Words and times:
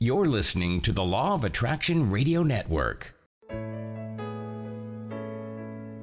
You're 0.00 0.28
listening 0.28 0.80
to 0.82 0.92
the 0.92 1.02
Law 1.02 1.34
of 1.34 1.42
Attraction 1.42 2.08
Radio 2.08 2.44
Network. 2.44 3.16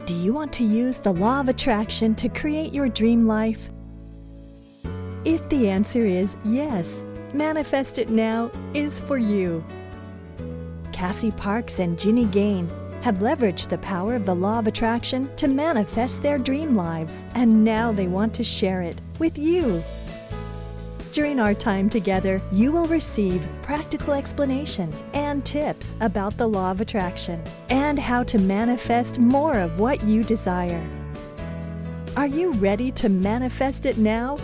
Do 0.05 0.13
you 0.13 0.33
want 0.33 0.51
to 0.51 0.65
use 0.65 0.99
the 0.99 1.13
law 1.13 1.39
of 1.39 1.47
attraction 1.47 2.13
to 2.15 2.27
create 2.27 2.73
your 2.73 2.89
dream 2.89 3.25
life? 3.25 3.69
If 5.23 5.47
the 5.47 5.69
answer 5.69 6.05
is 6.05 6.35
yes, 6.43 7.05
Manifest 7.33 7.97
It 7.97 8.09
Now 8.09 8.51
is 8.73 8.99
for 8.99 9.17
you. 9.17 9.63
Cassie 10.91 11.31
Parks 11.31 11.79
and 11.79 11.97
Ginny 11.97 12.25
Gain 12.25 12.69
have 13.01 13.19
leveraged 13.19 13.69
the 13.69 13.77
power 13.77 14.15
of 14.15 14.25
the 14.25 14.35
law 14.35 14.59
of 14.59 14.67
attraction 14.67 15.33
to 15.37 15.47
manifest 15.47 16.21
their 16.21 16.37
dream 16.37 16.75
lives, 16.75 17.23
and 17.33 17.63
now 17.63 17.93
they 17.93 18.07
want 18.07 18.33
to 18.33 18.43
share 18.43 18.81
it 18.81 18.99
with 19.19 19.37
you. 19.37 19.81
During 21.15 21.39
our 21.39 21.53
time 21.53 21.87
together, 21.87 22.41
you 22.51 22.73
will 22.73 22.87
receive 22.87 23.47
practical 23.61 24.13
explanations 24.13 25.01
and 25.13 25.45
tips 25.45 25.95
about 26.01 26.37
the 26.37 26.45
law 26.45 26.71
of 26.71 26.81
attraction 26.81 27.41
and 27.69 27.97
how 27.97 28.23
to 28.23 28.37
manifest 28.37 29.17
more 29.17 29.57
of 29.57 29.79
what 29.79 30.03
you 30.03 30.25
desire. 30.25 30.85
Are 32.17 32.27
you 32.27 32.51
ready 32.55 32.91
to 32.91 33.07
manifest 33.07 33.85
it 33.85 33.97
now? 33.97 34.37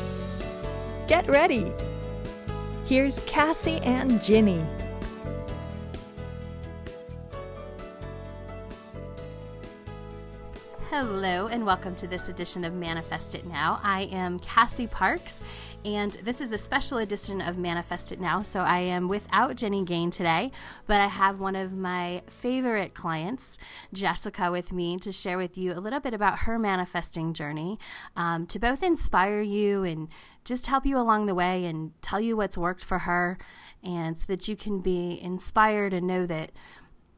Get 1.10 1.28
ready! 1.28 1.74
Here's 2.86 3.20
Cassie 3.26 3.80
and 3.84 4.24
Ginny. 4.24 4.66
Hello, 10.90 11.48
and 11.48 11.66
welcome 11.66 11.96
to 11.96 12.06
this 12.06 12.28
edition 12.28 12.66
of 12.66 12.74
Manifest 12.74 13.34
It 13.34 13.46
Now. 13.46 13.80
I 13.82 14.10
am 14.12 14.38
Cassie 14.40 14.88
Parks, 14.88 15.42
and 15.84 16.14
this 16.24 16.42
is 16.42 16.52
a 16.52 16.58
special 16.58 17.00
edition 17.00 17.42
of 17.42 17.58
Manifest 17.58 18.12
It 18.12 18.20
Now. 18.20 18.42
So 18.44 18.62
I 18.62 18.80
am 18.80 19.08
without 19.08 19.56
Ginny 19.56 19.84
Gain 19.84 20.12
today, 20.12 20.52
but 20.86 21.02
I 21.02 21.08
have 21.08 21.40
one 21.40 21.56
of 21.56 21.74
my 21.74 22.22
favorite 22.28 22.94
clients, 22.94 23.58
Jessica, 23.92 24.52
with 24.52 24.72
me 24.72 24.98
to 25.00 25.12
share 25.12 25.38
with 25.38 25.58
you 25.58 25.74
a 25.74 25.80
little 25.80 26.00
bit 26.00 26.14
about 26.14 26.40
her 26.40 26.60
manifesting 26.60 27.34
journey 27.34 27.80
um, 28.16 28.46
to 28.48 28.60
both 28.60 28.84
inspire 28.84 29.42
you 29.42 29.84
and 29.84 30.10
just 30.46 30.68
help 30.68 30.86
you 30.86 30.98
along 30.98 31.26
the 31.26 31.36
way 31.36 31.66
and 31.66 31.92
tell 32.02 32.20
you 32.20 32.38
what's 32.38 32.58
worked 32.58 32.84
for 32.84 33.00
her, 33.00 33.38
and 33.84 34.18
so 34.18 34.26
that 34.28 34.48
you 34.48 34.56
can 34.56 34.82
be 34.82 35.20
inspired 35.22 35.94
and 35.94 36.06
know 36.06 36.26
that 36.28 36.52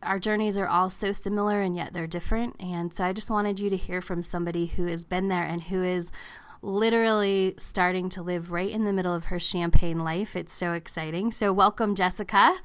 our 0.02 0.20
journeys 0.20 0.58
are 0.58 0.68
all 0.68 0.90
so 0.90 1.12
similar 1.12 1.62
and 1.62 1.76
yet 1.76 1.94
they're 1.94 2.08
different. 2.08 2.56
And 2.60 2.94
so 2.94 3.04
I 3.04 3.14
just 3.14 3.30
wanted 3.30 3.60
you 3.60 3.70
to 3.70 3.78
hear 3.78 4.02
from 4.02 4.22
somebody 4.22 4.66
who 4.66 4.86
has 4.88 5.06
been 5.06 5.30
there 5.30 5.44
and 5.44 5.64
who 5.64 5.84
is 5.84 6.12
literally 6.64 7.54
starting 7.60 8.10
to 8.10 8.24
live 8.24 8.52
right 8.52 8.72
in 8.72 8.86
the 8.86 8.94
middle 8.94 9.14
of 9.14 9.26
her 9.26 9.40
champagne 9.40 10.00
life. 10.00 10.36
It's 10.36 10.54
so 10.54 10.74
exciting. 10.74 11.32
So, 11.32 11.54
welcome, 11.54 11.94
Jessica. 11.94 12.56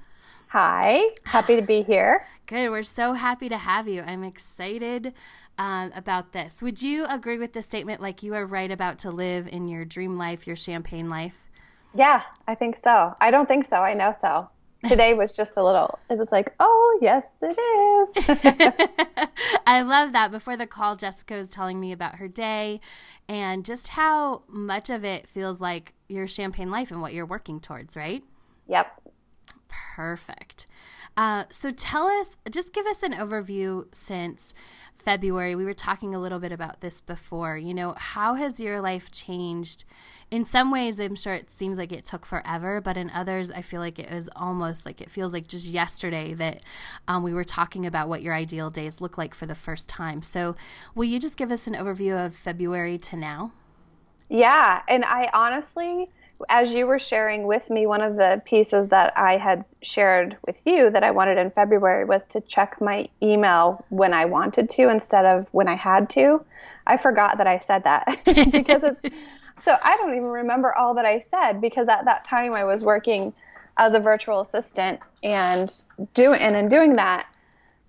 Hi, 0.49 1.11
happy 1.25 1.57
to 1.57 1.63
be 1.63 1.83
here. 1.83 2.25
Good. 2.47 2.71
We're 2.71 2.83
so 2.85 3.13
happy 3.13 3.49
to 3.51 3.59
have 3.59 3.87
you. 3.89 4.03
I'm 4.03 4.25
excited 4.25 5.13
uh, 5.59 5.91
about 5.95 6.33
this. 6.33 6.63
Would 6.63 6.81
you 6.81 7.05
agree 7.07 7.37
with 7.37 7.53
the 7.53 7.61
statement 7.61 8.01
like 8.01 8.23
you 8.23 8.35
are 8.35 8.47
right 8.47 8.71
about 8.71 8.99
to 9.01 9.11
live 9.11 9.47
in 9.47 9.69
your 9.69 9.85
dream 9.85 10.17
life, 10.17 10.47
your 10.47 10.57
champagne 10.57 11.11
life? 11.11 11.49
Yeah, 11.95 12.23
I 12.47 12.55
think 12.55 12.79
so. 12.79 13.15
I 13.21 13.31
don't 13.31 13.47
think 13.47 13.67
so. 13.67 13.77
I 13.77 13.93
know 13.95 14.13
so 14.13 14.49
today 14.87 15.15
was 15.15 15.35
just 15.35 15.57
a 15.57 15.65
little 15.65 15.99
it 16.09 16.17
was 16.17 16.31
like 16.31 16.55
oh 16.61 16.99
yes 17.03 17.35
it 17.43 17.59
is. 17.59 19.29
I 19.67 19.83
love 19.83 20.13
that. 20.13 20.31
Before 20.31 20.57
the 20.57 20.67
call 20.67 20.97
jessica 20.97 21.35
was 21.35 21.49
telling 21.49 21.81
me 21.81 21.93
about 21.93 22.17
her 22.17 22.29
day 22.29 22.81
and 23.29 23.65
just 23.65 23.89
how 23.89 24.43
much 24.49 24.89
of 24.89 25.05
it 25.05 25.29
feels 25.29 25.61
like 25.61 25.95
your 26.09 26.27
champagne 26.27 26.71
life 26.71 26.91
and 26.91 27.03
what 27.03 27.13
you're 27.13 27.27
working 27.27 27.61
towards 27.61 27.97
right? 27.97 28.23
Yep. 28.69 29.03
Perfect 29.69 30.67
uh, 31.19 31.45
so 31.51 31.71
tell 31.71 32.07
us 32.07 32.37
just 32.51 32.73
give 32.73 32.87
us 32.87 33.03
an 33.03 33.13
overview 33.13 33.85
since 33.93 34.55
february 34.95 35.55
we 35.55 35.65
were 35.65 35.75
talking 35.75 36.15
a 36.15 36.21
little 36.21 36.39
bit 36.39 36.53
about 36.53 36.81
this 36.81 37.03
before 37.03 37.59
you 37.59 37.75
know 37.75 37.95
how 37.99 38.35
has 38.35 38.59
your 38.59 38.81
life 38.81 39.11
changed 39.11 39.85
in 40.31 40.45
some 40.45 40.71
ways, 40.71 41.01
I'm 41.01 41.15
sure 41.15 41.33
it 41.33 41.51
seems 41.51 41.79
like 41.79 41.91
it 41.91 42.05
took 42.05 42.27
forever, 42.27 42.83
but 42.83 42.99
in 42.99 43.09
others, 43.11 43.51
I 43.51 43.63
feel 43.63 43.81
like 43.81 43.99
it 43.99 44.11
was 44.11 44.29
almost 44.37 44.85
like 44.85 45.01
it 45.01 45.11
feels 45.11 45.33
like 45.33 45.49
just 45.49 45.69
yesterday 45.69 46.35
that 46.35 46.63
um, 47.07 47.23
we 47.23 47.33
were 47.33 47.45
talking 47.45 47.87
about 47.87 48.09
what 48.11 48.21
your 48.21 48.35
ideal 48.35 48.69
days 48.69 49.01
look 49.01 49.17
like 49.17 49.35
for 49.35 49.47
the 49.47 49.55
first 49.55 49.89
time. 49.89 50.23
So, 50.23 50.55
will 50.95 51.05
you 51.05 51.19
just 51.19 51.37
give 51.37 51.51
us 51.51 51.67
an 51.67 51.73
overview 51.73 52.27
of 52.27 52.37
February 52.37 52.99
to 52.99 53.17
now? 53.17 53.53
Yeah. 54.29 54.83
And 54.87 55.03
I 55.07 55.31
honestly, 55.33 56.11
as 56.49 56.73
you 56.73 56.87
were 56.87 56.99
sharing 56.99 57.47
with 57.47 57.69
me, 57.69 57.87
one 57.87 58.01
of 58.01 58.17
the 58.17 58.41
pieces 58.45 58.89
that 58.91 59.13
I 59.17 59.37
had 59.37 59.65
shared 59.83 60.37
with 60.47 60.65
you 60.67 60.91
that 60.91 61.03
I 61.03 61.11
wanted 61.11 61.39
in 61.39 61.51
February 61.51 62.05
was 62.05 62.25
to 62.27 62.41
check 62.41 62.81
my 62.81 63.09
email 63.23 63.85
when 63.89 64.15
I 64.15 64.25
wanted 64.25 64.71
to 64.71 64.89
instead 64.89 65.25
of 65.25 65.47
when 65.51 65.69
I 65.69 65.75
had 65.75 66.09
to. 66.11 66.45
I 66.87 66.97
forgot 66.97 67.39
that 67.39 67.47
I 67.47 67.59
said 67.59 67.85
that 67.85 68.21
because 68.25 68.83
it's 68.85 69.01
so 69.63 69.77
I 69.83 69.97
don't 69.97 70.13
even 70.13 70.25
remember 70.25 70.73
all 70.77 70.95
that 70.95 71.05
I 71.05 71.19
said 71.19 71.61
because 71.61 71.89
at 71.89 72.05
that 72.05 72.25
time 72.25 72.55
I 72.55 72.65
was 72.65 72.85
working 72.85 73.33
as 73.77 73.95
a 73.95 74.01
virtual 74.01 74.41
assistant 74.41 75.01
and 75.23 75.83
doing 76.15 76.41
and 76.41 76.57
in 76.57 76.69
doing 76.69 76.97
that 76.97 77.29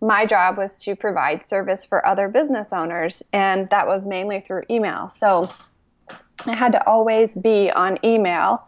my 0.01 0.25
job 0.25 0.57
was 0.57 0.77
to 0.83 0.95
provide 0.95 1.43
service 1.43 1.85
for 1.85 2.05
other 2.05 2.29
business 2.29 2.71
owners 2.71 3.21
and 3.33 3.69
that 3.69 3.85
was 3.85 4.07
mainly 4.07 4.39
through 4.39 4.63
email. 4.69 5.09
So 5.09 5.49
I 6.45 6.53
had 6.53 6.71
to 6.73 6.87
always 6.87 7.35
be 7.35 7.71
on 7.71 7.97
email 8.03 8.65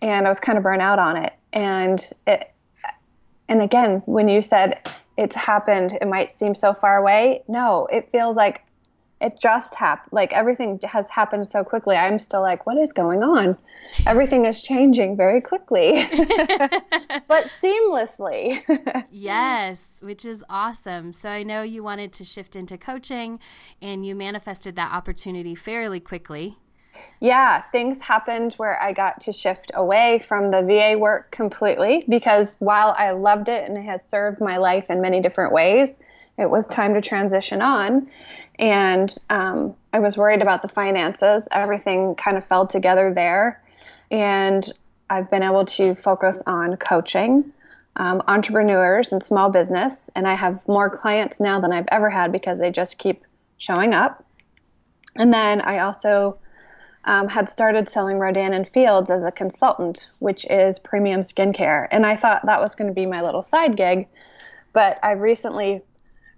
and 0.00 0.26
I 0.26 0.28
was 0.28 0.40
kind 0.40 0.58
of 0.58 0.64
burnt 0.64 0.82
out 0.82 0.98
on 0.98 1.16
it. 1.16 1.32
And 1.52 2.04
it 2.26 2.52
and 3.48 3.62
again, 3.62 4.02
when 4.04 4.28
you 4.28 4.42
said 4.42 4.88
it's 5.16 5.34
happened, 5.34 5.96
it 6.00 6.06
might 6.06 6.30
seem 6.30 6.54
so 6.54 6.74
far 6.74 6.98
away. 6.98 7.42
No, 7.48 7.86
it 7.90 8.10
feels 8.10 8.36
like 8.36 8.62
it 9.20 9.38
just 9.40 9.74
happened 9.74 10.12
like 10.12 10.32
everything 10.32 10.78
has 10.84 11.08
happened 11.08 11.46
so 11.46 11.64
quickly 11.64 11.96
i'm 11.96 12.18
still 12.18 12.40
like 12.40 12.66
what 12.66 12.76
is 12.76 12.92
going 12.92 13.22
on 13.22 13.52
everything 14.06 14.46
is 14.46 14.62
changing 14.62 15.16
very 15.16 15.40
quickly 15.40 16.06
but 17.26 17.46
seamlessly 17.60 18.62
yes 19.10 19.90
which 20.00 20.24
is 20.24 20.44
awesome 20.48 21.12
so 21.12 21.28
i 21.28 21.42
know 21.42 21.62
you 21.62 21.82
wanted 21.82 22.12
to 22.12 22.24
shift 22.24 22.54
into 22.54 22.78
coaching 22.78 23.40
and 23.82 24.06
you 24.06 24.14
manifested 24.14 24.76
that 24.76 24.92
opportunity 24.92 25.54
fairly 25.54 26.00
quickly 26.00 26.56
yeah, 27.20 27.62
things 27.72 28.00
happened 28.00 28.54
where 28.54 28.80
I 28.80 28.92
got 28.92 29.20
to 29.22 29.32
shift 29.32 29.70
away 29.74 30.20
from 30.20 30.50
the 30.50 30.62
VA 30.62 30.96
work 30.98 31.30
completely 31.30 32.04
because 32.08 32.56
while 32.60 32.94
I 32.96 33.10
loved 33.10 33.48
it 33.48 33.68
and 33.68 33.76
it 33.76 33.84
has 33.84 34.08
served 34.08 34.40
my 34.40 34.56
life 34.56 34.90
in 34.90 35.00
many 35.00 35.20
different 35.20 35.52
ways, 35.52 35.94
it 36.38 36.48
was 36.48 36.68
time 36.68 36.94
to 36.94 37.00
transition 37.00 37.60
on. 37.60 38.08
And 38.58 39.16
um, 39.30 39.74
I 39.92 39.98
was 39.98 40.16
worried 40.16 40.42
about 40.42 40.62
the 40.62 40.68
finances. 40.68 41.48
Everything 41.50 42.14
kind 42.14 42.36
of 42.36 42.44
fell 42.44 42.66
together 42.66 43.12
there. 43.12 43.62
And 44.10 44.72
I've 45.10 45.30
been 45.30 45.42
able 45.42 45.64
to 45.64 45.94
focus 45.94 46.42
on 46.46 46.76
coaching 46.76 47.52
um, 47.96 48.22
entrepreneurs 48.28 49.12
and 49.12 49.22
small 49.22 49.50
business. 49.50 50.08
And 50.14 50.26
I 50.28 50.34
have 50.34 50.66
more 50.68 50.88
clients 50.88 51.40
now 51.40 51.60
than 51.60 51.72
I've 51.72 51.88
ever 51.90 52.10
had 52.10 52.30
because 52.30 52.60
they 52.60 52.70
just 52.70 52.98
keep 52.98 53.24
showing 53.58 53.92
up. 53.92 54.24
And 55.16 55.34
then 55.34 55.60
I 55.60 55.80
also 55.80 56.38
um, 57.08 57.26
had 57.26 57.48
started 57.48 57.88
selling 57.88 58.18
Rodan 58.18 58.52
and 58.52 58.68
Fields 58.68 59.10
as 59.10 59.24
a 59.24 59.32
consultant, 59.32 60.10
which 60.18 60.44
is 60.50 60.78
premium 60.78 61.22
skincare. 61.22 61.88
And 61.90 62.04
I 62.04 62.14
thought 62.14 62.44
that 62.44 62.60
was 62.60 62.74
going 62.74 62.88
to 62.88 62.94
be 62.94 63.06
my 63.06 63.22
little 63.22 63.40
side 63.40 63.78
gig. 63.78 64.06
But 64.74 64.98
I 65.02 65.12
recently 65.12 65.80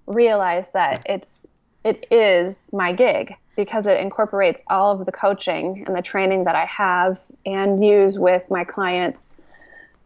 realized 0.07 0.73
that 0.73 1.03
it's 1.07 1.49
it 1.83 2.07
is 2.11 2.69
my 2.73 2.93
gig 2.93 3.35
because 3.57 3.87
it 3.87 3.99
incorporates 3.99 4.63
all 4.69 4.93
of 4.93 5.07
the 5.07 5.13
coaching 5.13 5.83
and 5.87 5.97
the 5.97 6.03
training 6.03 6.45
that 6.45 6.55
I 6.55 6.67
have 6.67 7.21
and 7.45 7.85
use 7.85 8.19
with 8.19 8.49
my 8.49 8.63
clients 8.63 9.35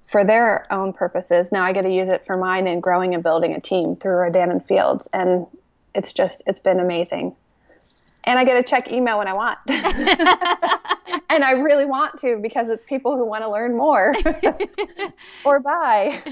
for 0.04 0.24
their 0.24 0.72
own 0.72 0.92
purposes. 0.94 1.52
Now 1.52 1.64
I 1.64 1.72
get 1.72 1.82
to 1.82 1.92
use 1.92 2.08
it 2.08 2.24
for 2.24 2.36
mine 2.38 2.66
in 2.66 2.80
growing 2.80 3.12
and 3.12 3.22
building 3.22 3.52
a 3.52 3.60
team 3.60 3.96
through 3.96 4.14
Rodan 4.14 4.50
and 4.50 4.64
Fields, 4.64 5.10
and 5.12 5.46
it's 5.94 6.12
just 6.12 6.42
it's 6.46 6.58
been 6.58 6.80
amazing. 6.80 7.36
And 8.24 8.38
I 8.38 8.44
get 8.44 8.54
to 8.54 8.62
check 8.62 8.90
email 8.90 9.18
when 9.18 9.28
I 9.28 9.32
want. 9.34 9.58
and 11.30 11.44
I 11.44 11.52
really 11.52 11.84
want 11.84 12.18
to 12.20 12.38
because 12.40 12.68
it's 12.68 12.84
people 12.84 13.16
who 13.16 13.26
want 13.26 13.42
to 13.42 13.50
learn 13.50 13.76
more 13.76 14.14
or 15.44 15.60
buy. 15.60 16.22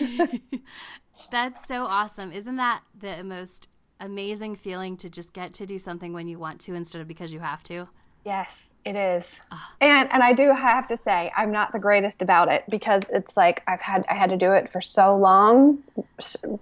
That's 1.30 1.66
so 1.68 1.84
awesome. 1.84 2.32
Isn't 2.32 2.56
that 2.56 2.82
the 2.98 3.22
most 3.24 3.68
amazing 4.00 4.56
feeling 4.56 4.96
to 4.98 5.08
just 5.08 5.32
get 5.32 5.54
to 5.54 5.66
do 5.66 5.78
something 5.78 6.12
when 6.12 6.28
you 6.28 6.38
want 6.38 6.60
to 6.62 6.74
instead 6.74 7.00
of 7.00 7.08
because 7.08 7.32
you 7.32 7.40
have 7.40 7.62
to? 7.64 7.88
Yes, 8.24 8.72
it 8.84 8.94
is. 8.94 9.40
Ah. 9.50 9.72
And 9.80 10.12
and 10.12 10.22
I 10.22 10.32
do 10.32 10.52
have 10.52 10.86
to 10.88 10.96
say 10.96 11.32
I'm 11.36 11.50
not 11.50 11.72
the 11.72 11.78
greatest 11.78 12.22
about 12.22 12.50
it 12.50 12.64
because 12.68 13.02
it's 13.10 13.36
like 13.36 13.62
I've 13.66 13.80
had 13.80 14.04
I 14.08 14.14
had 14.14 14.30
to 14.30 14.36
do 14.36 14.52
it 14.52 14.70
for 14.70 14.80
so 14.80 15.16
long 15.16 15.82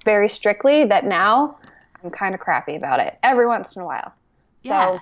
very 0.05 0.29
strictly 0.29 0.85
that 0.87 1.05
now 1.05 1.59
I'm 2.03 2.11
kind 2.11 2.35
of 2.35 2.41
crappy 2.41 2.77
about 2.77 3.01
it 3.01 3.19
every 3.23 3.47
once 3.47 3.77
in 3.77 3.83
a 3.83 3.85
while. 3.85 4.15
So 4.57 4.69
yeah. 4.69 4.99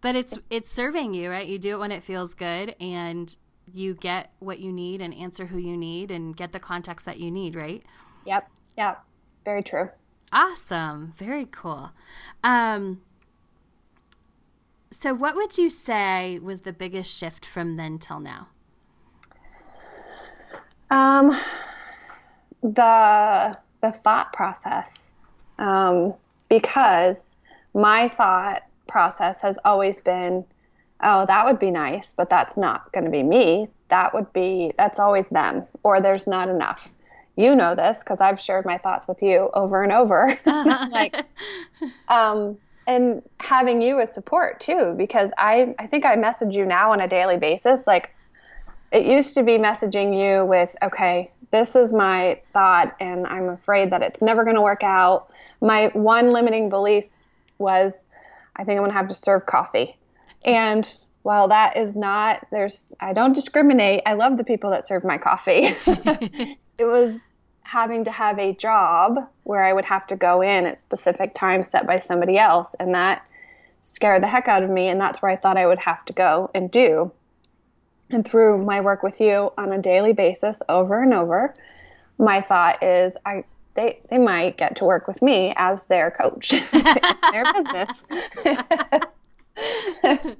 But 0.00 0.16
it's 0.16 0.38
it's 0.48 0.70
serving 0.70 1.14
you, 1.14 1.30
right? 1.30 1.46
You 1.46 1.58
do 1.58 1.76
it 1.76 1.78
when 1.78 1.92
it 1.92 2.02
feels 2.02 2.34
good 2.34 2.74
and 2.80 3.36
you 3.72 3.94
get 3.94 4.32
what 4.38 4.58
you 4.58 4.72
need 4.72 5.00
and 5.00 5.14
answer 5.14 5.46
who 5.46 5.58
you 5.58 5.76
need 5.76 6.10
and 6.10 6.36
get 6.36 6.52
the 6.52 6.60
context 6.60 7.06
that 7.06 7.18
you 7.18 7.30
need, 7.30 7.54
right? 7.54 7.82
Yep. 8.24 8.50
Yep. 8.76 9.04
Very 9.44 9.62
true. 9.62 9.90
Awesome. 10.32 11.14
Very 11.18 11.46
cool. 11.46 11.90
Um, 12.44 13.02
so, 14.90 15.14
what 15.14 15.34
would 15.34 15.56
you 15.58 15.70
say 15.70 16.38
was 16.38 16.62
the 16.62 16.72
biggest 16.72 17.16
shift 17.16 17.46
from 17.46 17.76
then 17.76 17.98
till 17.98 18.20
now? 18.20 18.48
Um, 20.90 21.36
the 22.62 23.58
the 23.80 23.92
thought 23.92 24.32
process, 24.32 25.14
um, 25.58 26.14
because 26.48 27.36
my 27.72 28.08
thought 28.08 28.62
process 28.90 29.40
has 29.40 29.58
always 29.64 30.00
been, 30.00 30.44
oh, 31.02 31.24
that 31.26 31.46
would 31.46 31.58
be 31.58 31.70
nice, 31.70 32.12
but 32.12 32.28
that's 32.28 32.56
not 32.56 32.92
going 32.92 33.04
to 33.04 33.10
be 33.10 33.22
me. 33.22 33.68
That 33.88 34.12
would 34.12 34.32
be 34.32 34.72
that's 34.76 34.98
always 34.98 35.28
them, 35.30 35.64
or 35.82 36.00
there's 36.00 36.26
not 36.26 36.48
enough. 36.48 36.90
You 37.36 37.54
know 37.54 37.74
this 37.74 38.00
because 38.00 38.20
I've 38.20 38.38
shared 38.38 38.66
my 38.66 38.76
thoughts 38.76 39.08
with 39.08 39.22
you 39.22 39.50
over 39.54 39.82
and 39.82 39.92
over. 39.92 40.38
like, 40.46 41.16
um, 42.08 42.58
and 42.86 43.22
having 43.38 43.80
you 43.80 44.00
as 44.00 44.12
support 44.12 44.60
too, 44.60 44.94
because 44.96 45.30
I 45.38 45.74
I 45.78 45.86
think 45.86 46.04
I 46.04 46.16
message 46.16 46.54
you 46.54 46.66
now 46.66 46.92
on 46.92 47.00
a 47.00 47.08
daily 47.08 47.36
basis, 47.36 47.86
like 47.86 48.14
it 48.92 49.06
used 49.06 49.34
to 49.34 49.42
be 49.42 49.52
messaging 49.52 50.20
you 50.20 50.44
with, 50.48 50.74
okay, 50.82 51.30
this 51.50 51.76
is 51.76 51.92
my 51.92 52.40
thought, 52.52 52.94
and 53.00 53.26
I'm 53.26 53.48
afraid 53.48 53.90
that 53.92 54.02
it's 54.02 54.20
never 54.20 54.44
going 54.44 54.56
to 54.56 54.62
work 54.62 54.82
out. 54.82 55.30
My 55.60 55.88
one 55.92 56.30
limiting 56.30 56.68
belief 56.68 57.06
was, 57.58 58.04
I 58.60 58.64
think 58.64 58.76
I'm 58.76 58.82
going 58.82 58.90
to 58.90 58.96
have 58.96 59.08
to 59.08 59.14
serve 59.14 59.46
coffee. 59.46 59.96
And 60.44 60.94
while 61.22 61.48
that 61.48 61.76
is 61.76 61.96
not, 61.96 62.46
there's, 62.50 62.92
I 63.00 63.12
don't 63.12 63.32
discriminate. 63.32 64.02
I 64.04 64.12
love 64.12 64.36
the 64.36 64.44
people 64.44 64.70
that 64.70 64.86
serve 64.86 65.02
my 65.02 65.18
coffee. 65.18 65.74
it 65.86 66.84
was 66.84 67.18
having 67.62 68.04
to 68.04 68.10
have 68.10 68.38
a 68.38 68.54
job 68.54 69.18
where 69.44 69.64
I 69.64 69.72
would 69.72 69.86
have 69.86 70.06
to 70.08 70.16
go 70.16 70.42
in 70.42 70.66
at 70.66 70.80
specific 70.80 71.34
times 71.34 71.70
set 71.70 71.86
by 71.86 71.98
somebody 71.98 72.36
else. 72.36 72.74
And 72.78 72.94
that 72.94 73.26
scared 73.82 74.22
the 74.22 74.28
heck 74.28 74.46
out 74.46 74.62
of 74.62 74.70
me. 74.70 74.88
And 74.88 75.00
that's 75.00 75.22
where 75.22 75.30
I 75.30 75.36
thought 75.36 75.56
I 75.56 75.66
would 75.66 75.78
have 75.78 76.04
to 76.04 76.12
go 76.12 76.50
and 76.54 76.70
do 76.70 77.12
and 78.10 78.26
through 78.26 78.64
my 78.64 78.80
work 78.80 79.02
with 79.02 79.20
you 79.20 79.50
on 79.56 79.72
a 79.72 79.78
daily 79.78 80.12
basis 80.12 80.60
over 80.68 81.02
and 81.02 81.14
over 81.14 81.54
my 82.18 82.40
thought 82.40 82.82
is 82.82 83.16
i 83.24 83.44
they 83.74 83.98
they 84.10 84.18
might 84.18 84.56
get 84.56 84.76
to 84.76 84.84
work 84.84 85.06
with 85.06 85.22
me 85.22 85.52
as 85.56 85.86
their 85.86 86.10
coach 86.10 86.50
their 86.72 87.52
business 87.52 88.04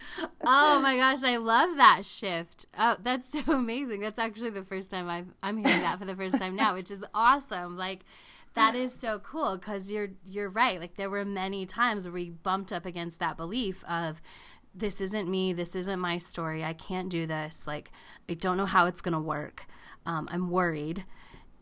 oh 0.45 0.81
my 0.81 0.97
gosh 0.97 1.23
i 1.25 1.37
love 1.37 1.77
that 1.77 2.05
shift 2.05 2.67
oh 2.79 2.97
that's 3.03 3.31
so 3.33 3.41
amazing 3.53 4.01
that's 4.01 4.19
actually 4.19 4.51
the 4.51 4.65
first 4.65 4.91
time 4.91 5.09
I've, 5.09 5.29
i'm 5.43 5.57
hearing 5.59 5.81
that 5.83 5.99
for 5.99 6.05
the 6.05 6.17
first 6.17 6.39
time 6.39 6.57
now 6.57 6.75
which 6.75 6.91
is 6.91 7.05
awesome 7.15 7.77
like 7.77 8.01
that 8.55 8.75
is 8.75 8.93
so 8.93 9.21
cool 9.21 9.57
because 9.57 9.91
you're 9.91 10.11
you're 10.27 10.49
right 10.49 10.81
like 10.81 10.97
there 10.97 11.11
were 11.11 11.25
many 11.25 11.67
times 11.67 12.05
where 12.05 12.13
we 12.13 12.31
bumped 12.31 12.73
up 12.73 12.85
against 12.85 13.21
that 13.21 13.37
belief 13.37 13.85
of 13.85 14.21
this 14.75 15.01
isn't 15.01 15.29
me. 15.29 15.53
This 15.53 15.75
isn't 15.75 15.99
my 15.99 16.19
story. 16.19 16.65
I 16.65 16.73
can't 16.73 17.09
do 17.09 17.27
this. 17.27 17.67
Like, 17.67 17.91
I 18.29 18.35
don't 18.35 18.57
know 18.57 18.67
how 18.67 18.87
it's 18.87 19.01
going 19.01 19.15
to 19.15 19.21
work. 19.21 19.67
Um, 20.07 20.29
I'm 20.31 20.51
worried. 20.51 21.05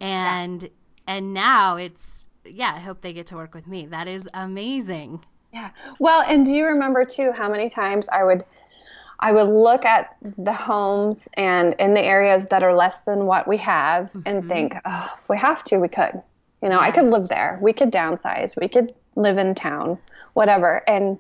And, 0.00 0.62
yeah. 0.62 0.68
And 1.08 1.34
now 1.34 1.76
it's, 1.76 2.26
yeah, 2.44 2.74
I 2.76 2.78
hope 2.78 3.00
they 3.00 3.12
get 3.12 3.26
to 3.28 3.34
work 3.34 3.54
with 3.54 3.66
me. 3.66 3.86
That 3.86 4.06
is 4.06 4.28
amazing. 4.32 5.24
Yeah. 5.52 5.70
Well, 5.98 6.22
and 6.28 6.44
do 6.44 6.52
you 6.52 6.66
remember 6.66 7.04
too 7.04 7.32
how 7.32 7.48
many 7.50 7.68
times 7.70 8.08
I 8.10 8.22
would, 8.22 8.44
I 9.18 9.32
would 9.32 9.48
look 9.48 9.84
at 9.84 10.16
the 10.36 10.52
homes 10.52 11.28
and 11.34 11.74
in 11.78 11.94
the 11.94 12.02
areas 12.02 12.46
that 12.48 12.62
are 12.62 12.76
less 12.76 13.00
than 13.00 13.26
what 13.26 13.48
we 13.48 13.56
have 13.56 14.04
mm-hmm. 14.12 14.22
and 14.26 14.48
think, 14.48 14.74
oh, 14.84 15.10
if 15.14 15.28
we 15.28 15.38
have 15.38 15.64
to, 15.64 15.78
we 15.78 15.88
could. 15.88 16.22
You 16.62 16.68
know, 16.68 16.80
yes. 16.80 16.88
I 16.88 16.90
could 16.90 17.10
live 17.10 17.28
there. 17.28 17.58
We 17.62 17.72
could 17.72 17.90
downsize. 17.90 18.54
We 18.60 18.68
could 18.68 18.94
live 19.16 19.38
in 19.38 19.54
town, 19.54 19.98
whatever. 20.34 20.82
And 20.88 21.18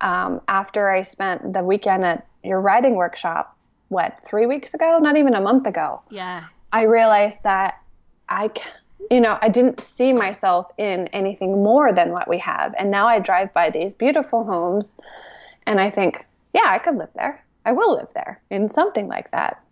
um, 0.00 0.40
after 0.48 0.88
I 0.90 1.02
spent 1.02 1.52
the 1.52 1.62
weekend 1.62 2.04
at 2.04 2.26
your 2.42 2.60
writing 2.60 2.94
workshop, 2.94 3.56
what, 3.88 4.20
three 4.24 4.46
weeks 4.46 4.74
ago? 4.74 4.98
Not 5.00 5.16
even 5.16 5.34
a 5.34 5.40
month 5.40 5.66
ago. 5.66 6.02
Yeah. 6.10 6.46
I 6.72 6.82
realized 6.84 7.42
that 7.44 7.80
I, 8.28 8.50
you 9.10 9.20
know, 9.20 9.38
I 9.40 9.48
didn't 9.48 9.80
see 9.80 10.12
myself 10.12 10.66
in 10.78 11.08
anything 11.08 11.62
more 11.62 11.92
than 11.92 12.10
what 12.10 12.28
we 12.28 12.38
have. 12.38 12.74
And 12.78 12.90
now 12.90 13.06
I 13.06 13.18
drive 13.18 13.52
by 13.54 13.70
these 13.70 13.92
beautiful 13.92 14.44
homes 14.44 14.98
and 15.66 15.80
I 15.80 15.90
think, 15.90 16.24
yeah, 16.54 16.66
I 16.66 16.78
could 16.78 16.96
live 16.96 17.10
there. 17.14 17.44
I 17.64 17.72
will 17.72 17.94
live 17.94 18.10
there 18.14 18.40
in 18.50 18.68
something 18.68 19.08
like 19.08 19.30
that. 19.32 19.62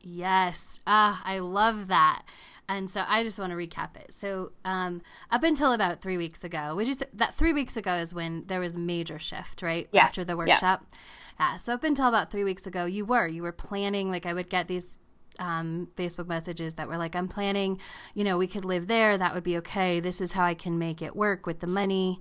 Yes. 0.00 0.80
Ah, 0.86 1.22
I 1.24 1.38
love 1.38 1.88
that. 1.88 2.22
And 2.68 2.88
so 2.88 3.04
I 3.06 3.24
just 3.24 3.38
want 3.38 3.50
to 3.50 3.56
recap 3.56 3.96
it. 3.96 4.12
So 4.12 4.52
um, 4.64 5.02
up 5.30 5.42
until 5.42 5.72
about 5.72 6.00
three 6.00 6.16
weeks 6.16 6.44
ago, 6.44 6.76
which 6.76 6.88
is 6.88 7.02
that 7.12 7.34
three 7.34 7.52
weeks 7.52 7.76
ago 7.76 7.94
is 7.94 8.14
when 8.14 8.44
there 8.46 8.60
was 8.60 8.74
major 8.74 9.18
shift, 9.18 9.60
right? 9.60 9.88
Yes. 9.92 10.04
After 10.04 10.24
the 10.24 10.36
workshop. 10.36 10.86
Yeah. 10.92 10.98
yeah. 11.40 11.56
So 11.56 11.74
up 11.74 11.82
until 11.82 12.06
about 12.06 12.30
three 12.30 12.44
weeks 12.44 12.66
ago, 12.66 12.84
you 12.84 13.04
were 13.04 13.26
you 13.26 13.42
were 13.42 13.52
planning. 13.52 14.08
Like 14.08 14.24
I 14.24 14.32
would 14.32 14.48
get 14.48 14.68
these 14.68 15.00
um, 15.40 15.88
Facebook 15.96 16.28
messages 16.28 16.74
that 16.74 16.86
were 16.86 16.96
like, 16.96 17.16
"I'm 17.16 17.28
planning. 17.28 17.80
You 18.14 18.24
know, 18.24 18.38
we 18.38 18.46
could 18.46 18.64
live 18.64 18.86
there. 18.86 19.18
That 19.18 19.34
would 19.34 19.42
be 19.42 19.56
okay. 19.58 19.98
This 19.98 20.20
is 20.20 20.32
how 20.32 20.44
I 20.44 20.54
can 20.54 20.78
make 20.78 21.02
it 21.02 21.16
work 21.16 21.46
with 21.46 21.60
the 21.60 21.66
money." 21.66 22.20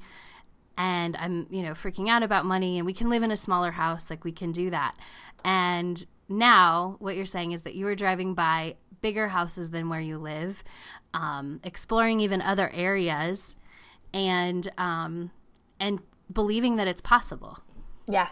And 0.77 1.17
I'm, 1.17 1.45
you 1.49 1.61
know, 1.61 1.73
freaking 1.73 2.09
out 2.09 2.23
about 2.23 2.45
money, 2.45 2.77
and 2.77 2.85
we 2.85 2.93
can 2.93 3.09
live 3.09 3.21
in 3.21 3.31
a 3.31 3.37
smaller 3.37 3.71
house. 3.71 4.09
Like 4.09 4.23
we 4.23 4.31
can 4.31 4.51
do 4.51 4.69
that. 4.69 4.95
And 5.43 6.03
now, 6.29 6.95
what 6.99 7.15
you're 7.15 7.25
saying 7.25 7.51
is 7.51 7.63
that 7.63 7.75
you 7.75 7.85
were 7.85 7.95
driving 7.95 8.33
by 8.33 8.75
bigger 9.01 9.29
houses 9.29 9.71
than 9.71 9.89
where 9.89 9.99
you 9.99 10.17
live, 10.17 10.63
um, 11.13 11.59
exploring 11.63 12.19
even 12.19 12.41
other 12.41 12.69
areas, 12.69 13.55
and 14.13 14.71
um, 14.77 15.31
and 15.79 15.99
believing 16.31 16.75
that 16.75 16.87
it's 16.87 17.01
possible. 17.01 17.59
Yeah. 18.07 18.29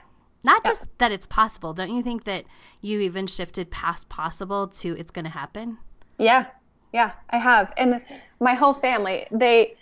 Not 0.48 0.64
just 0.64 0.88
that 1.00 1.12
it's 1.12 1.28
possible. 1.28 1.74
Don't 1.74 1.94
you 1.94 2.02
think 2.02 2.24
that 2.24 2.46
you 2.82 3.02
even 3.02 3.28
shifted 3.28 3.70
past 3.70 4.08
possible 4.08 4.70
to 4.70 4.98
it's 4.98 5.12
going 5.12 5.26
to 5.26 5.32
happen? 5.32 5.78
Yeah. 6.18 6.46
Yeah, 6.94 7.12
I 7.30 7.38
have. 7.38 7.74
And 7.78 8.02
my 8.40 8.54
whole 8.54 8.74
family, 8.74 9.28
they 9.30 9.76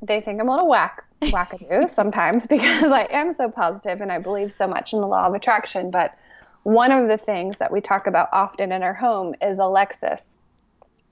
they 0.00 0.22
think 0.22 0.40
I'm 0.40 0.48
a 0.48 0.52
little 0.52 0.68
whack 0.68 1.04
wackadoo 1.22 1.90
sometimes 2.00 2.46
because 2.46 2.92
I 2.92 3.08
am 3.10 3.30
so 3.32 3.50
positive 3.50 4.00
and 4.00 4.10
I 4.10 4.18
believe 4.18 4.54
so 4.54 4.66
much 4.66 4.94
in 4.94 5.00
the 5.00 5.06
law 5.06 5.26
of 5.26 5.34
attraction, 5.34 5.90
but 5.90 6.18
one 6.62 6.90
of 6.90 7.08
the 7.08 7.18
things 7.18 7.58
that 7.58 7.70
we 7.70 7.82
talk 7.82 8.06
about 8.06 8.28
often 8.32 8.72
in 8.72 8.82
our 8.82 8.94
home 8.94 9.34
is 9.42 9.58
a 9.58 9.62
Lexus. 9.62 10.36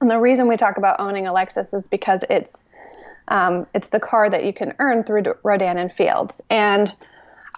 And 0.00 0.10
the 0.10 0.18
reason 0.18 0.48
we 0.48 0.56
talk 0.56 0.78
about 0.78 0.98
owning 0.98 1.26
a 1.26 1.32
Lexus 1.32 1.74
is 1.74 1.86
because 1.86 2.22
it's 2.30 2.64
um, 3.28 3.66
it's 3.74 3.90
the 3.90 4.00
car 4.00 4.30
that 4.30 4.44
you 4.44 4.54
can 4.54 4.72
earn 4.78 5.04
through 5.04 5.24
Rodan 5.42 5.76
and 5.76 5.92
Fields. 5.92 6.40
And 6.48 6.94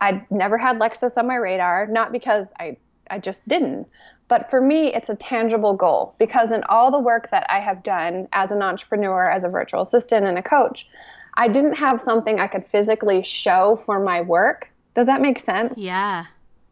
I'd 0.01 0.31
never 0.31 0.59
had 0.59 0.79
Lexus 0.79 1.17
on 1.17 1.27
my 1.27 1.37
radar, 1.37 1.87
not 1.87 2.13
because 2.13 2.53
I, 2.61 2.77
I 3.11 3.19
just 3.19 3.47
didn't, 3.49 3.87
but 4.29 4.51
for 4.51 4.61
me, 4.61 4.93
it's 4.95 5.09
a 5.09 5.15
tangible 5.17 5.75
goal 5.75 6.15
because 6.19 6.53
in 6.53 6.63
all 6.65 6.91
the 6.91 6.99
work 6.99 7.31
that 7.31 7.47
I 7.51 7.61
have 7.61 7.83
done 7.83 8.29
as 8.33 8.51
an 8.51 8.63
entrepreneur, 8.63 9.31
as 9.31 9.45
a 9.45 9.49
virtual 9.49 9.81
assistant, 9.81 10.27
and 10.27 10.39
a 10.39 10.43
coach, 10.43 10.87
I 11.35 11.49
didn't 11.49 11.75
have 11.75 12.01
something 12.01 12.39
I 12.39 12.47
could 12.47 12.65
physically 12.65 13.23
show 13.23 13.77
for 13.77 13.99
my 13.99 14.21
work. 14.21 14.71
Does 14.95 15.07
that 15.07 15.21
make 15.21 15.39
sense? 15.39 15.79
Yeah. 15.79 16.27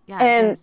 Yeah. 0.06 0.18
And 0.22 0.60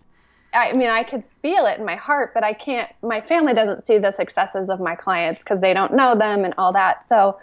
I 0.53 0.73
mean, 0.73 0.89
I 0.89 1.03
could 1.03 1.23
feel 1.41 1.65
it 1.65 1.79
in 1.79 1.85
my 1.85 1.95
heart, 1.95 2.33
but 2.33 2.43
I 2.43 2.53
can't, 2.53 2.89
my 3.01 3.19
family 3.19 3.53
doesn't 3.53 3.81
see 3.81 3.97
the 3.97 4.11
successes 4.11 4.69
of 4.69 4.79
my 4.79 4.95
clients 4.95 5.43
because 5.43 5.61
they 5.61 5.73
don't 5.73 5.93
know 5.93 6.15
them 6.15 6.45
and 6.45 6.53
all 6.57 6.71
that. 6.73 7.03
So 7.05 7.39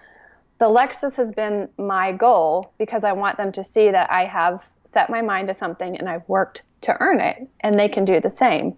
the 0.61 0.67
Lexus 0.67 1.17
has 1.17 1.33
been 1.33 1.71
my 1.79 2.12
goal 2.12 2.73
because 2.79 3.02
I 3.02 3.12
want 3.12 3.38
them 3.38 3.50
to 3.52 3.64
see 3.64 3.90
that 3.90 4.12
I 4.12 4.26
have 4.26 4.67
set 4.85 5.09
my 5.09 5.23
mind 5.23 5.49
to 5.49 5.55
something 5.55 5.97
and 5.97 6.07
I've 6.07 6.29
worked 6.29 6.62
to 6.83 6.95
earn 7.00 7.19
it 7.19 7.49
and 7.61 7.81
they 7.81 7.88
can 7.88 8.05
do 8.05 8.21
the 8.21 8.31
same. 8.31 8.76